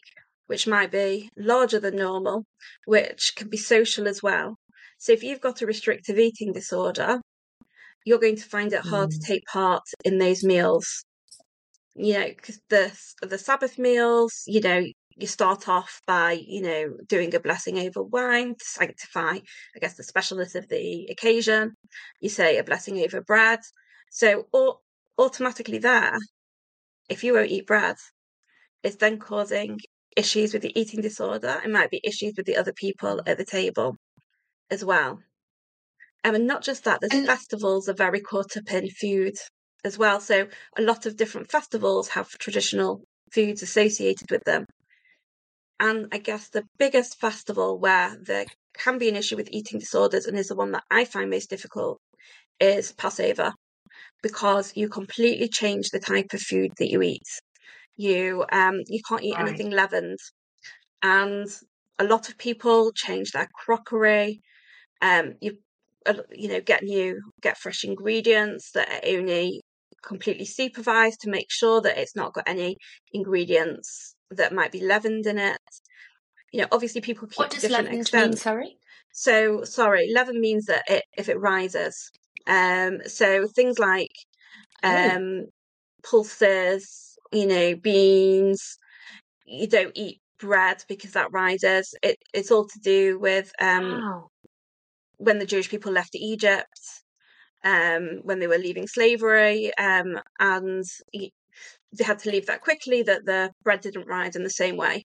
[0.48, 2.46] which might be larger than normal,
[2.86, 4.58] which can be social as well.
[5.00, 7.22] So if you've got a restrictive eating disorder,
[8.06, 9.26] you're going to find it hard to Mm.
[9.26, 11.06] take part in those meals.
[11.96, 14.84] You know, because the the Sabbath meals, you know,
[15.18, 19.38] you start off by, you know, doing a blessing over wine to sanctify,
[19.76, 21.74] I guess, the specialness of the occasion.
[22.20, 23.60] You say a blessing over bread.
[24.12, 24.80] So au-
[25.18, 26.18] automatically there,
[27.10, 27.96] if you won't eat bread,
[28.84, 29.80] it's then causing
[30.18, 31.62] issues with the eating disorder.
[31.64, 33.96] It might be issues with the other people at the table
[34.70, 35.20] as well.
[36.24, 39.36] Um, and not just that, the And- festivals are very caught up in food
[39.84, 40.20] as well.
[40.20, 40.48] So
[40.78, 44.66] a lot of different festivals have traditional foods associated with them.
[45.80, 48.46] And I guess the biggest festival where there
[48.78, 51.50] can be an issue with eating disorders and is the one that I find most
[51.50, 52.00] difficult
[52.60, 53.54] is Passover
[54.24, 57.28] because you completely change the type of food that you eat.
[57.98, 59.48] You um you can't eat Right.
[59.48, 60.20] anything leavened.
[61.04, 61.48] And
[62.00, 64.42] a lot of people change their crockery.
[65.02, 65.60] Um you
[66.34, 69.62] you know get new get fresh ingredients that are only
[70.04, 72.78] completely supervised to make sure that it's not got any
[73.14, 75.58] ingredients that might be leavened in it.
[76.52, 78.30] You know, obviously people keep what does different leavened extent.
[78.30, 78.78] mean sorry
[79.14, 82.12] So sorry, leaven means that it if it rises.
[82.48, 84.12] Um so things like
[84.84, 85.10] Oh.
[85.12, 85.46] um
[86.04, 88.78] pulses, you know, beans,
[89.46, 91.94] you don't eat bread because that rises.
[92.04, 94.30] It it's all to do with um wow
[95.18, 96.80] when the Jewish people left Egypt,
[97.64, 100.84] um, when they were leaving slavery, um, and
[101.98, 105.04] they had to leave that quickly, that the bread didn't rise in the same way.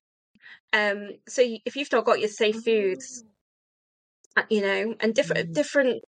[0.73, 3.23] Um, so if you've not got your safe foods,
[4.37, 5.53] uh, you know, and different Mm.
[5.53, 6.03] different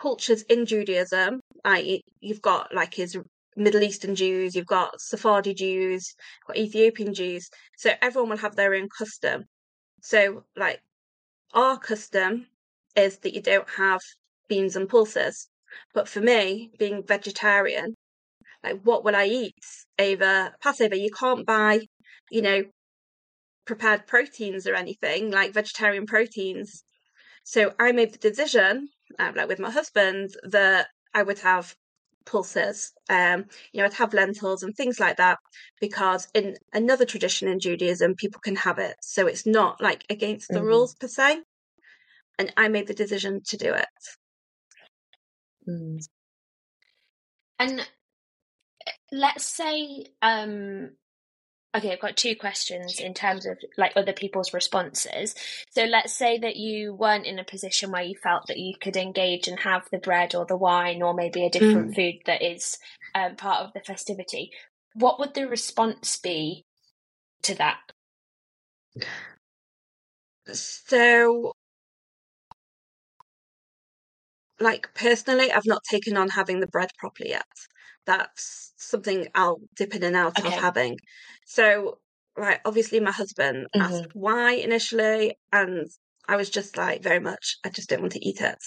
[0.00, 3.16] cultures in Judaism, y- you've got like his
[3.56, 6.14] Middle Eastern Jews, you've got Sephardi Jews,
[6.46, 7.48] got Ethiopian Jews.
[7.76, 9.44] So everyone will have their own custom.
[10.02, 10.80] So like
[11.52, 12.46] our custom
[12.96, 14.00] is that you don't have
[14.48, 15.48] beans and pulses.
[15.94, 17.94] But for me, being vegetarian,
[18.64, 19.54] like what will I eat
[19.98, 20.94] over Passover?
[20.94, 21.80] You can't buy,
[22.30, 22.64] you know,
[23.66, 26.82] prepared proteins or anything like vegetarian proteins.
[27.44, 28.88] So I made the decision,
[29.18, 31.74] um, like with my husband, that I would have
[32.26, 32.92] pulses.
[33.08, 35.38] Um, you know, I'd have lentils and things like that
[35.80, 38.96] because in another tradition in Judaism, people can have it.
[39.02, 40.66] So it's not like against the Mhm.
[40.66, 41.42] rules per se.
[42.38, 43.86] And I made the decision to do it.
[45.66, 45.98] Mm.
[47.58, 47.88] And
[49.12, 50.90] let's say, um,
[51.76, 55.34] okay, I've got two questions in terms of like other people's responses.
[55.70, 58.96] So let's say that you weren't in a position where you felt that you could
[58.96, 62.78] engage and have the bread or the wine or maybe a different food that is
[63.14, 64.50] um, part of the festivity.
[64.94, 66.64] What would the response be
[67.42, 67.78] to that?
[70.52, 71.52] So,
[74.60, 77.46] like personally, I've not taken on having the bread properly yet.
[78.06, 80.96] That's something I'll dip in and out of having.
[81.46, 81.98] So,
[82.36, 85.86] right, obviously, my husband asked why initially, and
[86.26, 88.58] I was just like, very much, I just don't want to eat it.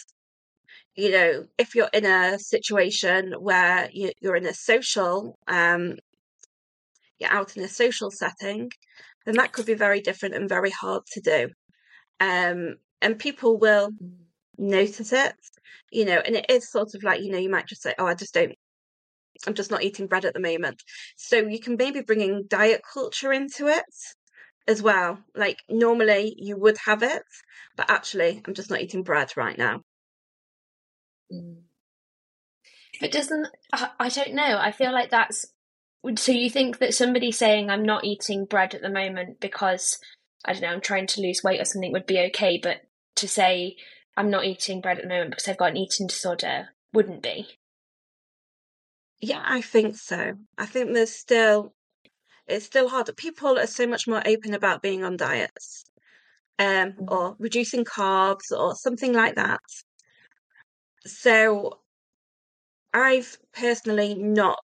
[0.95, 5.95] You know, if you're in a situation where you, you're in a social, um,
[7.17, 8.69] you're out in a social setting,
[9.25, 11.49] then that could be very different and very hard to do.
[12.19, 13.91] Um, and people will
[14.61, 15.33] notice it,
[15.91, 18.05] you know, and it is sort of like, you know, you might just say, oh,
[18.05, 18.53] I just don't,
[19.47, 20.81] I'm just not eating bread at the moment.
[21.17, 23.83] So you can maybe bring in diet culture into it
[24.67, 25.19] as well.
[25.35, 27.23] Like normally you would have it,
[27.75, 29.81] but actually, I'm just not eating bread right now.
[31.33, 31.61] Mm.
[32.99, 35.47] But doesn't, I don't know, I feel like that's,
[36.17, 39.97] so you think that somebody saying I'm not eating bread at the moment because
[40.45, 42.81] I don't know, I'm trying to lose weight or something would be okay, but
[43.15, 43.75] to say
[44.17, 47.47] I'm not eating bread at the moment because I've got an eating disorder wouldn't be.
[49.21, 50.33] Yeah, I think so.
[50.57, 51.73] I think there's still
[52.47, 53.09] it's still hard.
[53.15, 55.85] People are so much more open about being on diets,
[56.59, 57.05] um, mm-hmm.
[57.07, 59.61] or reducing carbs or something like that.
[61.05, 61.79] So
[62.93, 64.59] I've personally not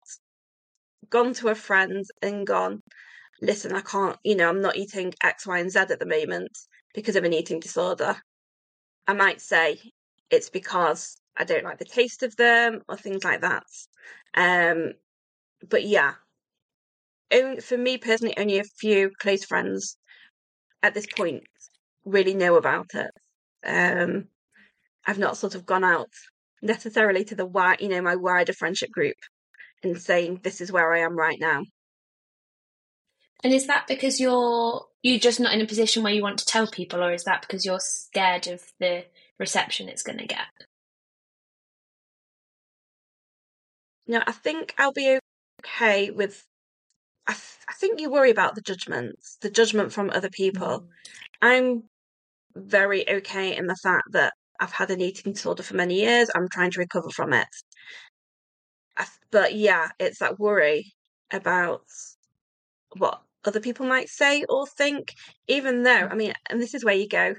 [1.11, 2.82] gone to a friend and gone,
[3.40, 6.51] listen, I can't, you know, I'm not eating X, Y, and Z at the moment
[6.95, 8.16] because of an eating disorder.
[9.07, 9.79] I might say
[10.31, 13.65] it's because I don't like the taste of them or things like that.
[14.35, 14.93] Um,
[15.69, 16.15] but yeah,
[17.33, 19.97] only, for me personally, only a few close friends
[20.83, 21.45] at this point
[22.05, 23.11] really know about it.
[23.65, 24.29] Um,
[25.07, 26.11] I've not sort of gone out
[26.63, 29.17] necessarily to the wide, you know, my wider friendship group
[29.83, 31.63] and saying this is where I am right now.
[33.43, 36.47] And is that because you're you're just not in a position where you want to
[36.47, 39.05] tell people, or is that because you're scared of the
[39.38, 40.47] reception it's going to get?
[44.07, 45.18] No, I think I'll be
[45.64, 46.45] okay with.
[47.26, 50.80] I, th- I think you worry about the judgments, the judgment from other people.
[50.80, 50.86] Mm.
[51.43, 51.82] I'm
[52.55, 56.30] very okay in the fact that I've had an eating disorder for many years.
[56.34, 57.49] I'm trying to recover from it.
[58.97, 60.93] I, but yeah, it's that worry
[61.32, 61.82] about
[62.97, 65.14] what other people might say or think,
[65.49, 67.34] even though, I mean, and this is where you go,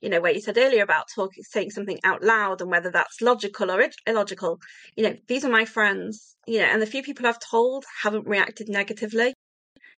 [0.00, 3.20] you know, where you said earlier about talking, saying something out loud and whether that's
[3.20, 4.58] logical or illogical.
[4.96, 8.26] You know, these are my friends, you know, and the few people I've told haven't
[8.26, 9.34] reacted negatively.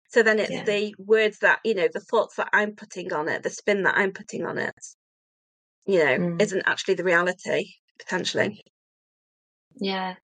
[0.10, 0.64] So then it's yeah.
[0.64, 3.98] the words that, you know, the thoughts that I'm putting on it, the spin that
[3.98, 4.74] I'm putting on it,
[5.86, 6.42] you know, mm.
[6.42, 8.64] isn't actually the reality, potentially.
[9.76, 10.16] Yeah.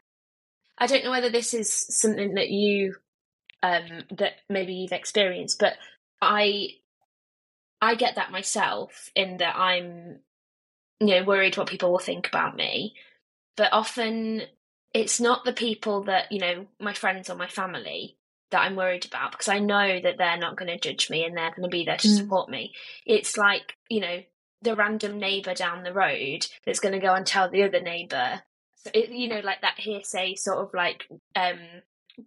[0.77, 2.95] I don't know whether this is something that you
[3.65, 5.59] um, that maybe you've experienced.
[5.59, 5.73] But
[6.21, 6.69] I
[7.81, 10.19] I get that myself in that I'm
[10.99, 12.95] you know worried what people will think about me.
[13.57, 14.43] But often
[14.93, 18.17] it's not the people that you know my friends or my family
[18.51, 21.35] that I'm worried about because I know that they're not going to judge me and
[21.35, 22.17] they're going to be there to mm.
[22.17, 22.73] support me.
[23.05, 24.21] It's like you know
[24.61, 28.41] the random neighbor down the road that's going to go and tell the other neighbor
[28.77, 31.59] so it, you know like that hearsay sort of like um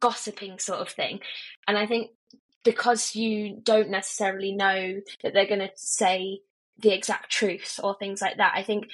[0.01, 1.20] gossiping sort of thing.
[1.66, 2.11] And I think
[2.64, 6.41] because you don't necessarily know that they're going to say
[6.78, 8.89] the exact truth or things like that, I think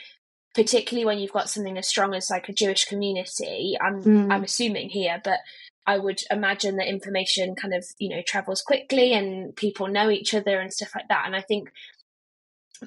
[0.54, 4.32] particularly when you've got something as strong as like a Jewish community, I'm mm.
[4.32, 5.40] I'm assuming here, but
[5.86, 10.34] I would imagine that information kind of, you know, travels quickly and people know each
[10.34, 11.24] other and stuff like that.
[11.26, 11.70] And I think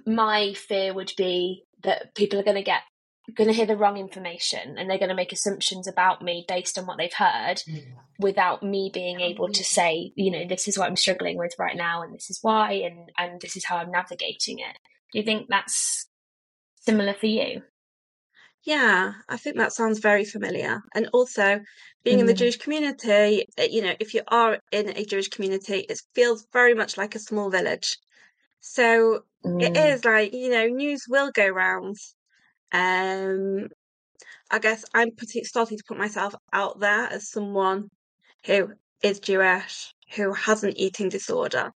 [0.05, 2.81] my fear would be that people are going to get
[3.35, 6.77] going to hear the wrong information and they're going to make assumptions about me based
[6.77, 7.81] on what they've heard yeah.
[8.19, 11.75] without me being able to say you know this is what i'm struggling with right
[11.75, 14.77] now and this is why and and this is how i'm navigating it
[15.11, 16.07] do you think that's
[16.79, 17.61] similar for you
[18.63, 21.59] yeah i think that sounds very familiar and also
[22.03, 22.21] being mm.
[22.21, 22.37] in the mm.
[22.37, 26.73] jewish community eh, you know if you are in a jewish community it feels very
[26.73, 27.97] much like a small village
[28.61, 29.61] so mm.
[29.61, 31.97] it is like you know news will go round
[32.71, 33.67] um,
[34.51, 37.89] I guess I'm putting, starting to put myself out there as someone
[38.45, 38.69] who
[39.03, 41.71] is Jewish, who has an eating disorder.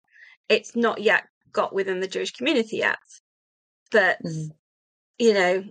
[0.48, 2.98] It's not yet got within the Jewish community yet,
[3.90, 4.50] but mm.
[5.18, 5.64] you know,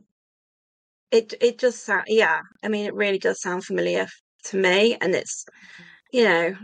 [1.11, 2.05] it it does sound.
[2.07, 4.07] Yeah, I mean, it really does sound familiar
[4.45, 5.45] to me, and it's
[6.11, 6.55] you know,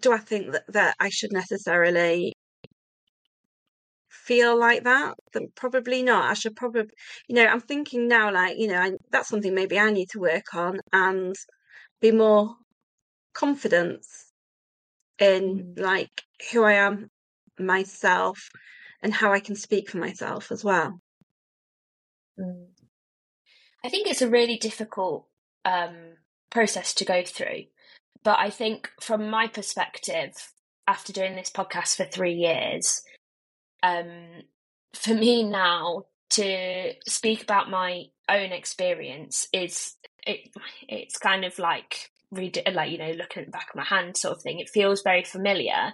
[0.00, 2.32] do I think that that I should necessarily
[4.26, 6.30] feel like that, then probably not.
[6.30, 6.90] I should probably,
[7.28, 10.20] you know, I'm thinking now, like, you know, I, that's something maybe I need to
[10.20, 11.34] work on and
[12.00, 12.56] be more
[13.34, 14.04] confident
[15.18, 15.80] in mm.
[15.80, 16.22] like
[16.52, 17.10] who I am
[17.58, 18.50] myself
[19.02, 21.00] and how I can speak for myself as well.
[22.38, 22.66] Mm.
[23.84, 25.26] I think it's a really difficult
[25.64, 26.16] um,
[26.50, 27.64] process to go through.
[28.24, 30.32] But I think from my perspective,
[30.88, 33.02] after doing this podcast for three years,
[33.82, 34.42] um,
[34.94, 39.94] for me now to speak about my own experience is
[40.26, 40.48] it
[40.88, 44.16] it's kind of like read like you know looking at the back of my hand
[44.16, 45.92] sort of thing it feels very familiar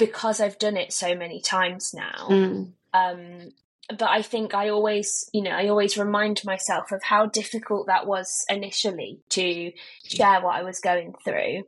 [0.00, 2.26] because I've done it so many times now.
[2.28, 2.72] Mm.
[2.94, 3.52] Um,
[3.90, 8.06] but I think I always, you know, I always remind myself of how difficult that
[8.06, 9.72] was initially to
[10.04, 11.64] share what I was going through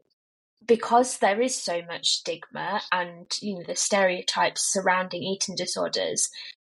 [0.66, 6.28] because there is so much stigma and you know the stereotypes surrounding eating disorders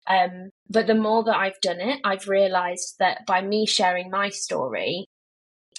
[0.07, 4.29] um, but the more that i've done it i've realized that by me sharing my
[4.29, 5.05] story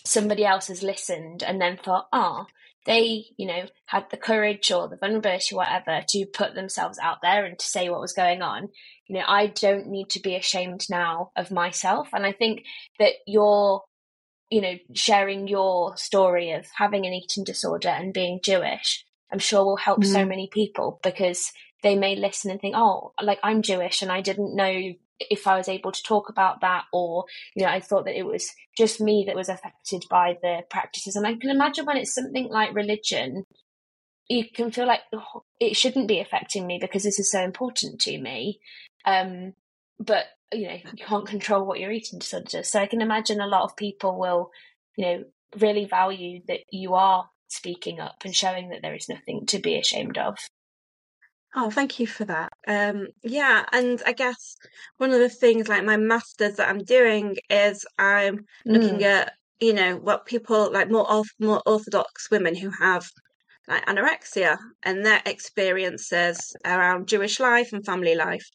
[0.05, 2.47] somebody else has listened and then thought ah oh,
[2.85, 7.19] they you know had the courage or the vulnerability or whatever to put themselves out
[7.23, 8.69] there and to say what was going on.
[9.07, 12.65] You know i don't need to be ashamed now of myself and i think
[12.99, 13.83] that your
[14.53, 19.65] you know, sharing your story of having an eating disorder and being Jewish, I'm sure
[19.65, 20.07] will help mm.
[20.07, 24.21] so many people because they may listen and think, oh, like I'm Jewish and I
[24.21, 24.93] didn't know
[25.31, 27.25] if I was able to talk about that, or,
[27.55, 31.17] you know, I thought that it was just me that was affected by the practices.
[31.17, 33.47] And I can imagine when it's something like religion,
[34.29, 38.03] you can feel like oh, it shouldn't be affecting me because this is so important
[38.03, 38.61] to me.
[39.07, 39.55] Um,
[40.05, 42.71] but you know you can't control what your eating disorder does.
[42.71, 44.51] So I can imagine a lot of people will,
[44.97, 45.25] you know,
[45.59, 49.79] really value that you are speaking up and showing that there is nothing to be
[49.79, 50.39] ashamed of.
[51.55, 52.53] Oh, thank you for that.
[52.67, 54.57] Um, yeah, and I guess
[54.97, 58.45] one of the things like my masters that I'm doing is I'm mm.
[58.65, 63.09] looking at you know what people like more more orthodox women who have
[63.69, 68.49] like anorexia and their experiences around Jewish life and family life.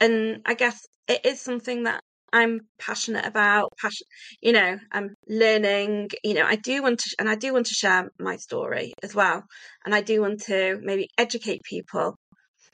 [0.00, 3.72] And I guess it is something that I'm passionate about.
[3.80, 4.06] Passion,
[4.40, 6.10] you know, I'm learning.
[6.22, 9.14] You know, I do want to, and I do want to share my story as
[9.14, 9.44] well,
[9.84, 12.18] and I do want to maybe educate people.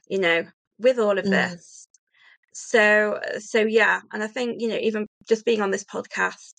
[0.09, 0.45] You know,
[0.79, 1.31] with all of mm.
[1.31, 1.87] this.
[2.55, 6.55] So, so yeah, and I think you know, even just being on this podcast,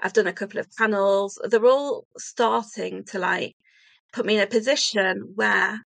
[0.00, 1.38] I've done a couple of panels.
[1.44, 3.54] They're all starting to like
[4.12, 5.80] put me in a position where,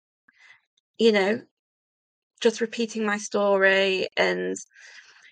[0.98, 1.40] you know,
[2.40, 4.56] just repeating my story and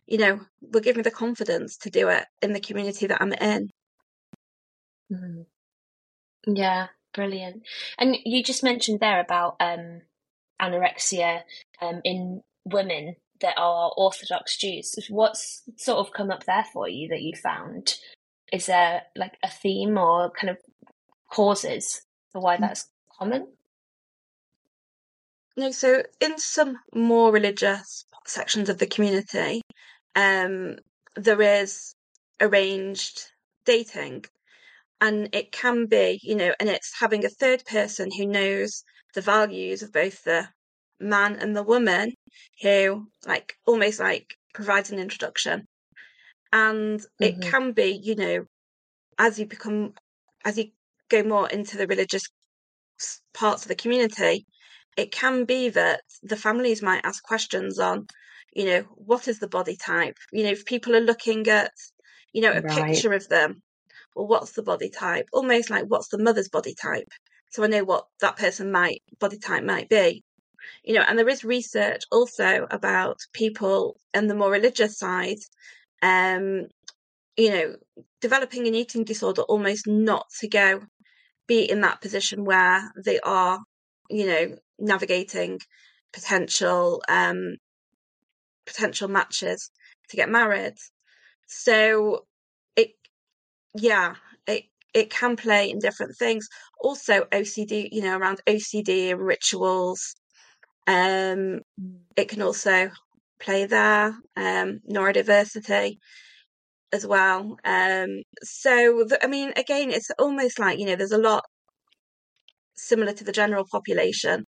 [0.08, 3.34] you know, will give me the confidence to do it in the community that I'm
[3.34, 3.70] in.
[5.12, 5.44] Mm.
[6.46, 7.62] Yeah, brilliant.
[7.98, 10.00] And you just mentioned there about um,
[10.60, 11.42] anorexia
[11.82, 14.94] um, in women that are Orthodox Jews.
[15.10, 17.94] What's sort of come up there for you that you found?
[18.50, 20.56] Is there like a theme or kind of
[21.30, 22.00] causes
[22.32, 22.60] for why mm.
[22.60, 22.88] that's
[23.18, 23.46] common?
[25.58, 29.60] No, so in some more religious sections of the community,
[30.14, 30.76] um,
[31.16, 31.96] there is
[32.40, 33.20] arranged
[33.64, 34.24] dating
[35.00, 38.84] and it can be you know and it's having a third person who knows
[39.14, 40.48] the values of both the
[41.00, 42.14] man and the woman
[42.62, 45.66] who like almost like provides an introduction
[46.52, 47.24] and mm-hmm.
[47.24, 48.44] it can be you know
[49.18, 49.92] as you become
[50.44, 50.66] as you
[51.08, 52.22] go more into the religious
[53.34, 54.46] parts of the community
[54.98, 58.06] it can be that the families might ask questions on
[58.52, 60.16] you know, what is the body type?
[60.32, 61.72] You know, if people are looking at,
[62.32, 62.86] you know, a right.
[62.86, 63.62] picture of them,
[64.14, 65.28] well, what's the body type?
[65.32, 67.08] Almost like what's the mother's body type?
[67.50, 70.24] So I know what that person might body type might be.
[70.82, 75.38] You know, and there is research also about people in the more religious side,
[76.02, 76.66] um,
[77.36, 77.76] you know,
[78.20, 80.80] developing an eating disorder almost not to go
[81.46, 83.60] be in that position where they are,
[84.10, 85.58] you know, navigating
[86.12, 87.56] potential um,
[88.66, 89.70] potential matches
[90.10, 90.74] to get married.
[91.46, 92.26] So
[92.76, 92.90] it,
[93.74, 94.14] yeah,
[94.46, 94.64] it
[94.94, 96.48] it can play in different things.
[96.80, 100.14] Also, OCD, you know, around OCD and rituals.
[100.86, 101.60] Um,
[102.16, 102.90] it can also
[103.40, 104.14] play there.
[104.36, 105.96] Um, neurodiversity
[106.92, 107.58] as well.
[107.64, 111.44] Um, so the, I mean, again, it's almost like you know, there's a lot
[112.76, 114.44] similar to the general population,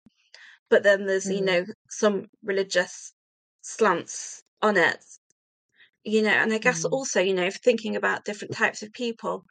[0.71, 1.37] but then there's mm.
[1.37, 3.13] you know some religious
[3.63, 5.05] slants on it
[6.05, 6.93] you know and i guess mm.
[6.93, 9.45] also you know thinking about different types of people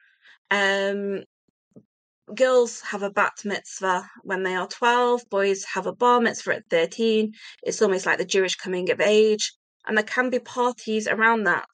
[0.51, 1.23] um
[2.35, 6.63] girls have a bat mitzvah when they are 12 boys have a bar mitzvah at
[6.69, 7.31] 13
[7.63, 9.53] it's almost like the jewish coming of age
[9.85, 11.69] and there can be parties around that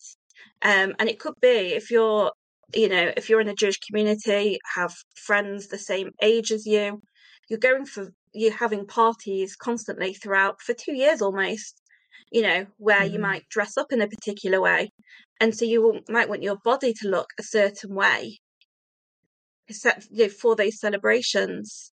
[0.62, 2.32] um and it could be if you're
[2.76, 7.02] you know if you're in a jewish community have friends the same age as you
[7.50, 11.82] you're going for you're having parties constantly throughout for two years almost
[12.34, 13.14] you know, where mm.
[13.14, 14.92] you might dress up in a particular way.
[15.40, 18.40] And so you might want your body to look a certain way
[19.68, 21.92] except, you know, for those celebrations.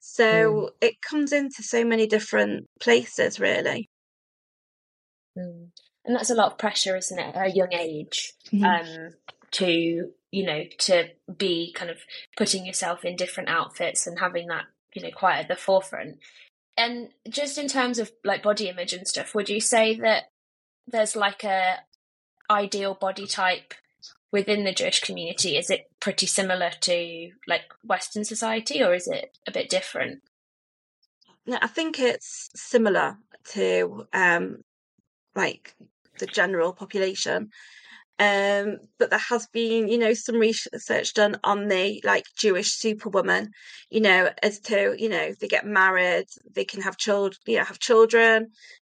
[0.00, 0.68] So mm.
[0.80, 3.88] it comes into so many different places, really.
[5.38, 5.68] Mm.
[6.04, 8.64] And that's a lot of pressure, isn't it, at a young age, mm.
[8.64, 9.14] um,
[9.52, 11.98] to, you know, to be kind of
[12.36, 14.64] putting yourself in different outfits and having that,
[14.94, 16.18] you know, quite at the forefront
[16.76, 20.24] and just in terms of like body image and stuff, would you say that
[20.86, 21.76] there's like a
[22.50, 23.74] ideal body type
[24.32, 25.56] within the Jewish community?
[25.56, 30.22] Is it pretty similar to like Western society, or is it a bit different?
[31.44, 33.18] Yeah, I think it's similar
[33.50, 34.62] to um,
[35.34, 35.74] like
[36.18, 37.50] the general population.
[38.18, 43.50] Um, but there has been, you know, some research done on the like Jewish superwoman,
[43.90, 47.64] you know, as to, you know, they get married, they can have children, you know,
[47.64, 48.48] have children,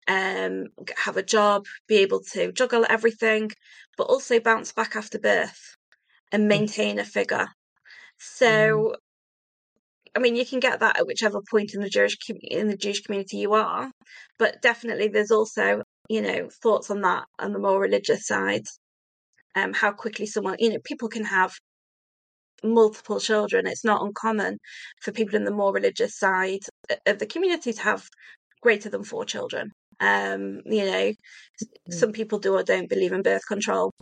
[0.08, 0.66] um,
[0.96, 3.50] have a job, be able to juggle everything,
[3.96, 5.76] but also bounce back after birth
[6.30, 6.48] and mm.
[6.48, 7.48] maintain a figure.
[8.18, 8.94] So, mm.
[10.14, 13.02] I mean, you can get that at whichever point in the Jewish in the Jewish
[13.02, 13.90] community you are,
[14.38, 18.64] but definitely there's also you know thoughts on that on the more religious side.
[19.54, 21.52] Um, how quickly someone you know people can have
[22.64, 23.66] multiple children.
[23.66, 24.58] It's not uncommon
[25.00, 26.60] for people in the more religious side
[27.06, 28.08] of the community to have
[28.60, 29.72] greater than four children.
[30.00, 31.92] Um, you know, mm-hmm.
[31.92, 33.92] some people do or don't believe in birth control.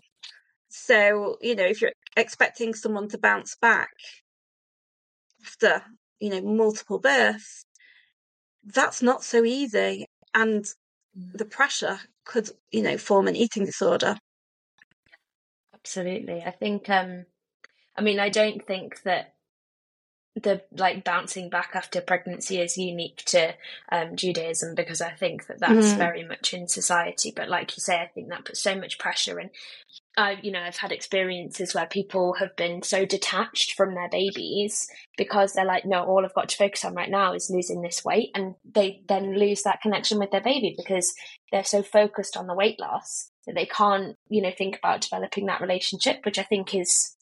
[0.69, 3.91] So, you know, if you're expecting someone to bounce back
[5.45, 5.83] after,
[6.21, 7.65] you know, multiple births,
[8.65, 10.07] that's not so easy.
[10.35, 11.33] And mm.
[11.35, 14.17] the pressure could, you know, form an eating disorder.
[15.85, 16.43] Absolutely.
[16.43, 17.27] I think, um,
[17.97, 19.35] I mean, I don't think that
[20.37, 23.53] the like bouncing back after pregnancy is unique to
[23.91, 25.97] um, Judaism because I think that that's mm.
[25.97, 27.33] very much in society.
[27.35, 29.39] But like you say, I think that puts so much pressure.
[29.39, 29.51] And
[30.17, 34.89] I, you know, I've had experiences where people have been so detached from their babies
[35.17, 38.05] because they're like, no, all I've got to focus on right now is losing this
[38.05, 41.13] weight, and they then lose that connection with their baby because
[41.51, 45.47] they're so focused on the weight loss that they can't, you know, think about developing
[45.47, 47.17] that relationship, which I think is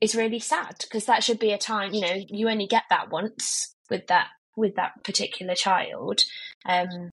[0.00, 3.10] is really sad because that should be a time you know you only get that
[3.10, 6.20] once with that with that particular child
[6.66, 7.10] um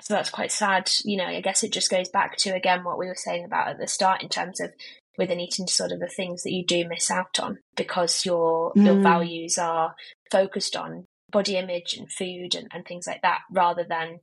[0.00, 2.98] so that's quite sad you know i guess it just goes back to again what
[2.98, 4.70] we were saying about at the start in terms of
[5.18, 8.84] with an eating disorder the things that you do miss out on because your mm.
[8.84, 9.94] your values are
[10.30, 14.20] focused on body image and food and, and things like that rather than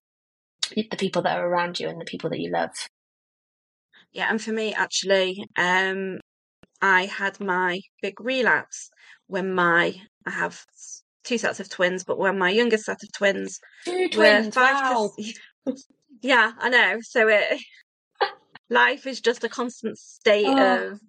[0.75, 2.69] the people that are around you and the people that you love
[4.13, 6.19] yeah and for me actually um
[6.83, 8.89] I had my big relapse
[9.27, 9.95] when my
[10.27, 10.65] I have
[11.23, 14.91] two sets of twins, but when my youngest set of twins two twins, were five
[14.91, 15.11] wow.
[15.65, 15.75] to,
[16.21, 16.99] yeah, I know.
[17.01, 17.61] So it
[18.69, 20.99] life is just a constant state oh, of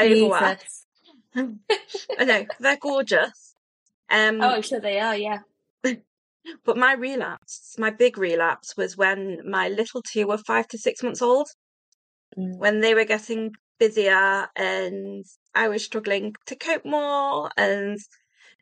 [0.00, 0.58] overwork.
[1.36, 3.54] I know they're gorgeous.
[4.10, 5.16] Um, oh, I'm sure they are.
[5.16, 5.38] Yeah.
[5.84, 11.04] but my relapse, my big relapse, was when my little two were five to six
[11.04, 11.48] months old.
[12.38, 12.58] Mm.
[12.58, 15.24] When they were getting busier and
[15.54, 17.98] I was struggling to cope more and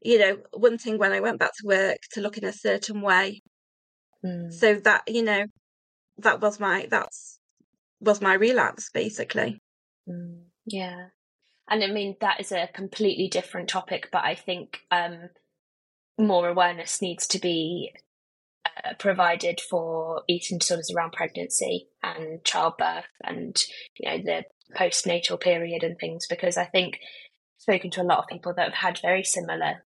[0.03, 3.43] you know wanting when I went back to work to look in a certain way.
[4.25, 4.53] Mm.
[4.53, 5.45] So that you know
[6.19, 7.39] that was my that's
[8.01, 9.61] was my relapse basically.
[10.09, 10.45] Mm.
[10.67, 11.09] Yeah.
[11.69, 15.31] And I mean that is a completely different topic but I think um
[16.19, 17.93] more awareness needs to be
[18.85, 23.57] uh, provided for eating disorders around pregnancy and childbirth and
[23.99, 24.45] you know the
[24.77, 28.75] postnatal period and things because I think I've spoken to a lot of people that
[28.75, 29.85] have had very similar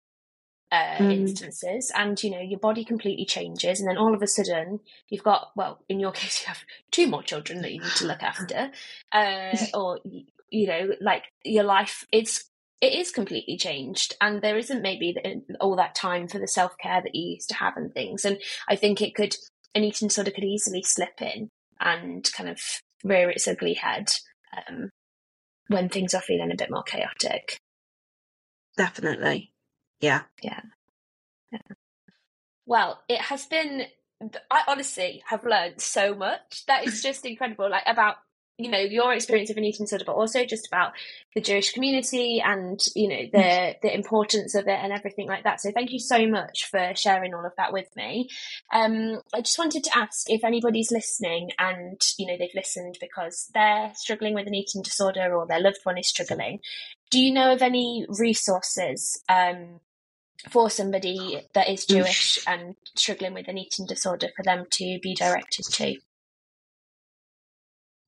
[0.72, 1.12] uh, mm.
[1.12, 5.22] instances and you know your body completely changes and then all of a sudden you've
[5.22, 8.22] got well in your case you have two more children that you need to look
[8.22, 8.70] after
[9.12, 10.00] uh, or
[10.50, 12.50] you know like your life it's
[12.80, 15.14] it is completely changed and there isn't maybe
[15.60, 18.76] all that time for the self-care that you used to have and things and i
[18.76, 19.34] think it could
[19.76, 21.50] an eating disorder could easily slip in
[21.80, 22.58] and kind of
[23.04, 24.08] rear its ugly head
[24.56, 24.90] um,
[25.68, 27.58] when things are feeling a bit more chaotic.
[28.76, 29.52] Definitely.
[30.00, 30.22] Yeah.
[30.42, 30.60] Yeah.
[31.52, 31.58] yeah.
[32.64, 33.86] Well, it has been
[34.50, 36.64] I honestly have learned so much.
[36.66, 37.70] That is just incredible.
[37.70, 38.16] Like about
[38.58, 40.92] you know your experience of an eating disorder, but also just about
[41.34, 45.60] the Jewish community and you know the the importance of it and everything like that.
[45.60, 48.28] So thank you so much for sharing all of that with me.
[48.72, 53.50] Um, I just wanted to ask if anybody's listening and you know they've listened because
[53.52, 56.60] they're struggling with an eating disorder or their loved one is struggling.
[57.10, 59.80] Do you know of any resources um,
[60.50, 65.14] for somebody that is Jewish and struggling with an eating disorder for them to be
[65.14, 65.96] directed to?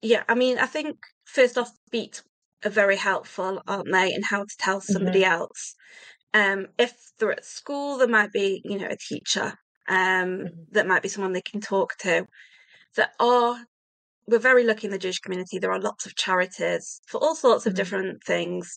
[0.03, 2.23] Yeah, I mean, I think first off, beats
[2.65, 5.33] are very helpful, aren't they, in how to tell somebody mm-hmm.
[5.33, 5.75] else.
[6.35, 9.55] Um, if they're at school, there might be, you know, a teacher.
[9.89, 10.49] Um, mm-hmm.
[10.73, 12.27] that might be someone they can talk to.
[12.97, 13.59] That are
[14.27, 15.59] we're very lucky in the Jewish community.
[15.59, 17.77] There are lots of charities for all sorts of mm-hmm.
[17.79, 18.77] different things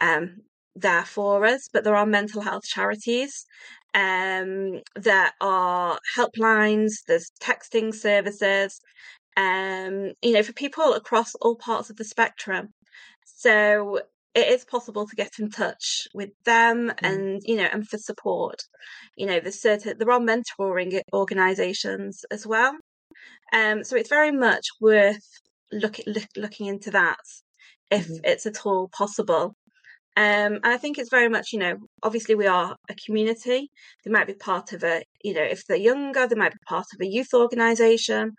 [0.00, 0.38] um,
[0.74, 3.46] there for us, but there are mental health charities
[3.94, 8.80] Um, there are helplines, there's texting services,
[9.38, 12.70] um, you know, for people across all parts of the spectrum.
[13.24, 14.00] So
[14.34, 16.94] it is possible to get in touch with them mm.
[17.02, 18.62] and you know and for support
[19.16, 22.76] you know there's certain there are mentoring organizations as well
[23.52, 25.26] um so it's very much worth
[25.72, 27.18] look, look looking into that
[27.90, 28.24] if mm-hmm.
[28.24, 29.54] it's at all possible
[30.18, 33.70] um, and I think it's very much, you know, obviously we are a community.
[34.04, 36.86] They might be part of a, you know, if they're younger, they might be part
[36.92, 38.32] of a youth organisation.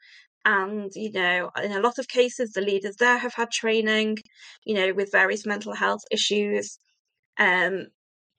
[0.52, 4.18] And, you know, in a lot of cases, the leaders there have had training,
[4.66, 6.80] you know, with various mental health issues.
[7.38, 7.90] Um,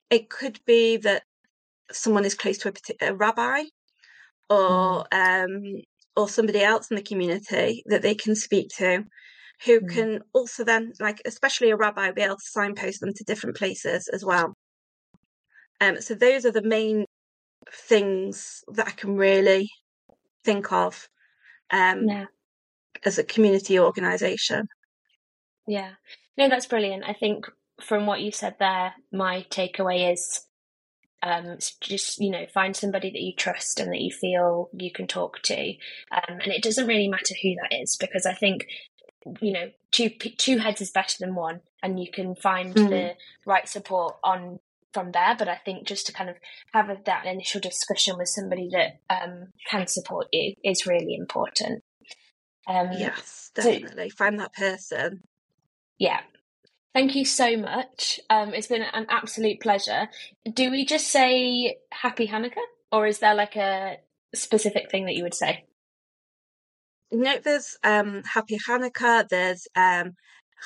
[0.09, 1.23] it could be that
[1.89, 3.63] someone is close to a, a rabbi
[4.49, 5.45] or mm.
[5.45, 5.81] um,
[6.17, 9.05] or somebody else in the community that they can speak to
[9.65, 9.89] who mm.
[9.89, 14.09] can also then, like, especially a rabbi, be able to signpost them to different places
[14.11, 14.53] as well.
[15.79, 17.05] Um, so those are the main
[17.71, 19.69] things that I can really
[20.43, 21.07] think of
[21.71, 22.25] um, yeah.
[23.05, 24.67] as a community organisation.
[25.67, 25.91] Yeah,
[26.37, 27.03] no, that's brilliant.
[27.05, 27.45] I think
[27.81, 30.41] from what you said there, my takeaway is
[31.23, 35.07] um, just you know find somebody that you trust and that you feel you can
[35.07, 35.69] talk to,
[36.11, 38.67] um, and it doesn't really matter who that is because I think
[39.39, 42.89] you know two two heads is better than one and you can find mm.
[42.89, 43.15] the
[43.45, 44.59] right support on
[44.93, 46.35] from there but i think just to kind of
[46.73, 51.83] have that initial discussion with somebody that um, can support you is really important.
[52.67, 54.09] Um, yes definitely.
[54.09, 55.21] So, find that person.
[55.97, 56.19] Yeah.
[56.93, 58.19] Thank you so much.
[58.29, 60.09] Um, it's been an absolute pleasure.
[60.51, 62.57] Do we just say happy hanukkah
[62.91, 63.97] or is there like a
[64.35, 65.65] specific thing that you would say?
[67.11, 69.27] No, there's um, Happy Hanukkah.
[69.27, 70.13] There's um,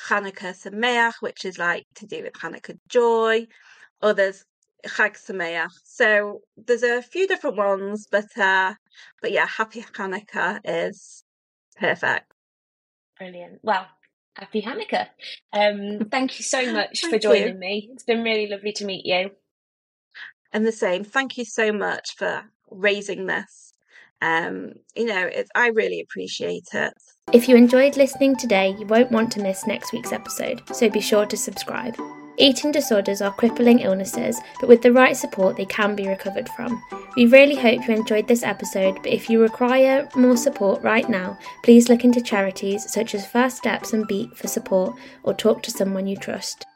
[0.08, 3.46] Hanukkah Sameach, which is like to do with Hanukkah joy.
[4.06, 4.44] Or there's
[4.86, 5.70] Chag Sameach.
[5.84, 8.74] So there's a few different ones, but uh,
[9.20, 11.24] but yeah, Happy Hanukkah is
[11.78, 12.32] perfect.
[13.18, 13.60] Brilliant.
[13.62, 13.86] Well,
[14.34, 15.08] Happy Hanukkah.
[15.52, 17.58] Um, thank you so much for joining you.
[17.58, 17.90] me.
[17.92, 19.30] It's been really lovely to meet you.
[20.52, 21.04] And the same.
[21.04, 23.72] Thank you so much for raising this
[24.22, 26.94] um, you know, it's, I really appreciate it.
[27.32, 31.00] If you enjoyed listening today, you won't want to miss next week's episode, so be
[31.00, 31.96] sure to subscribe.
[32.38, 36.82] Eating disorders are crippling illnesses, but with the right support, they can be recovered from.
[37.16, 41.38] We really hope you enjoyed this episode, but if you require more support right now,
[41.62, 45.70] please look into charities such as First Steps and Beat for support or talk to
[45.70, 46.66] someone you trust.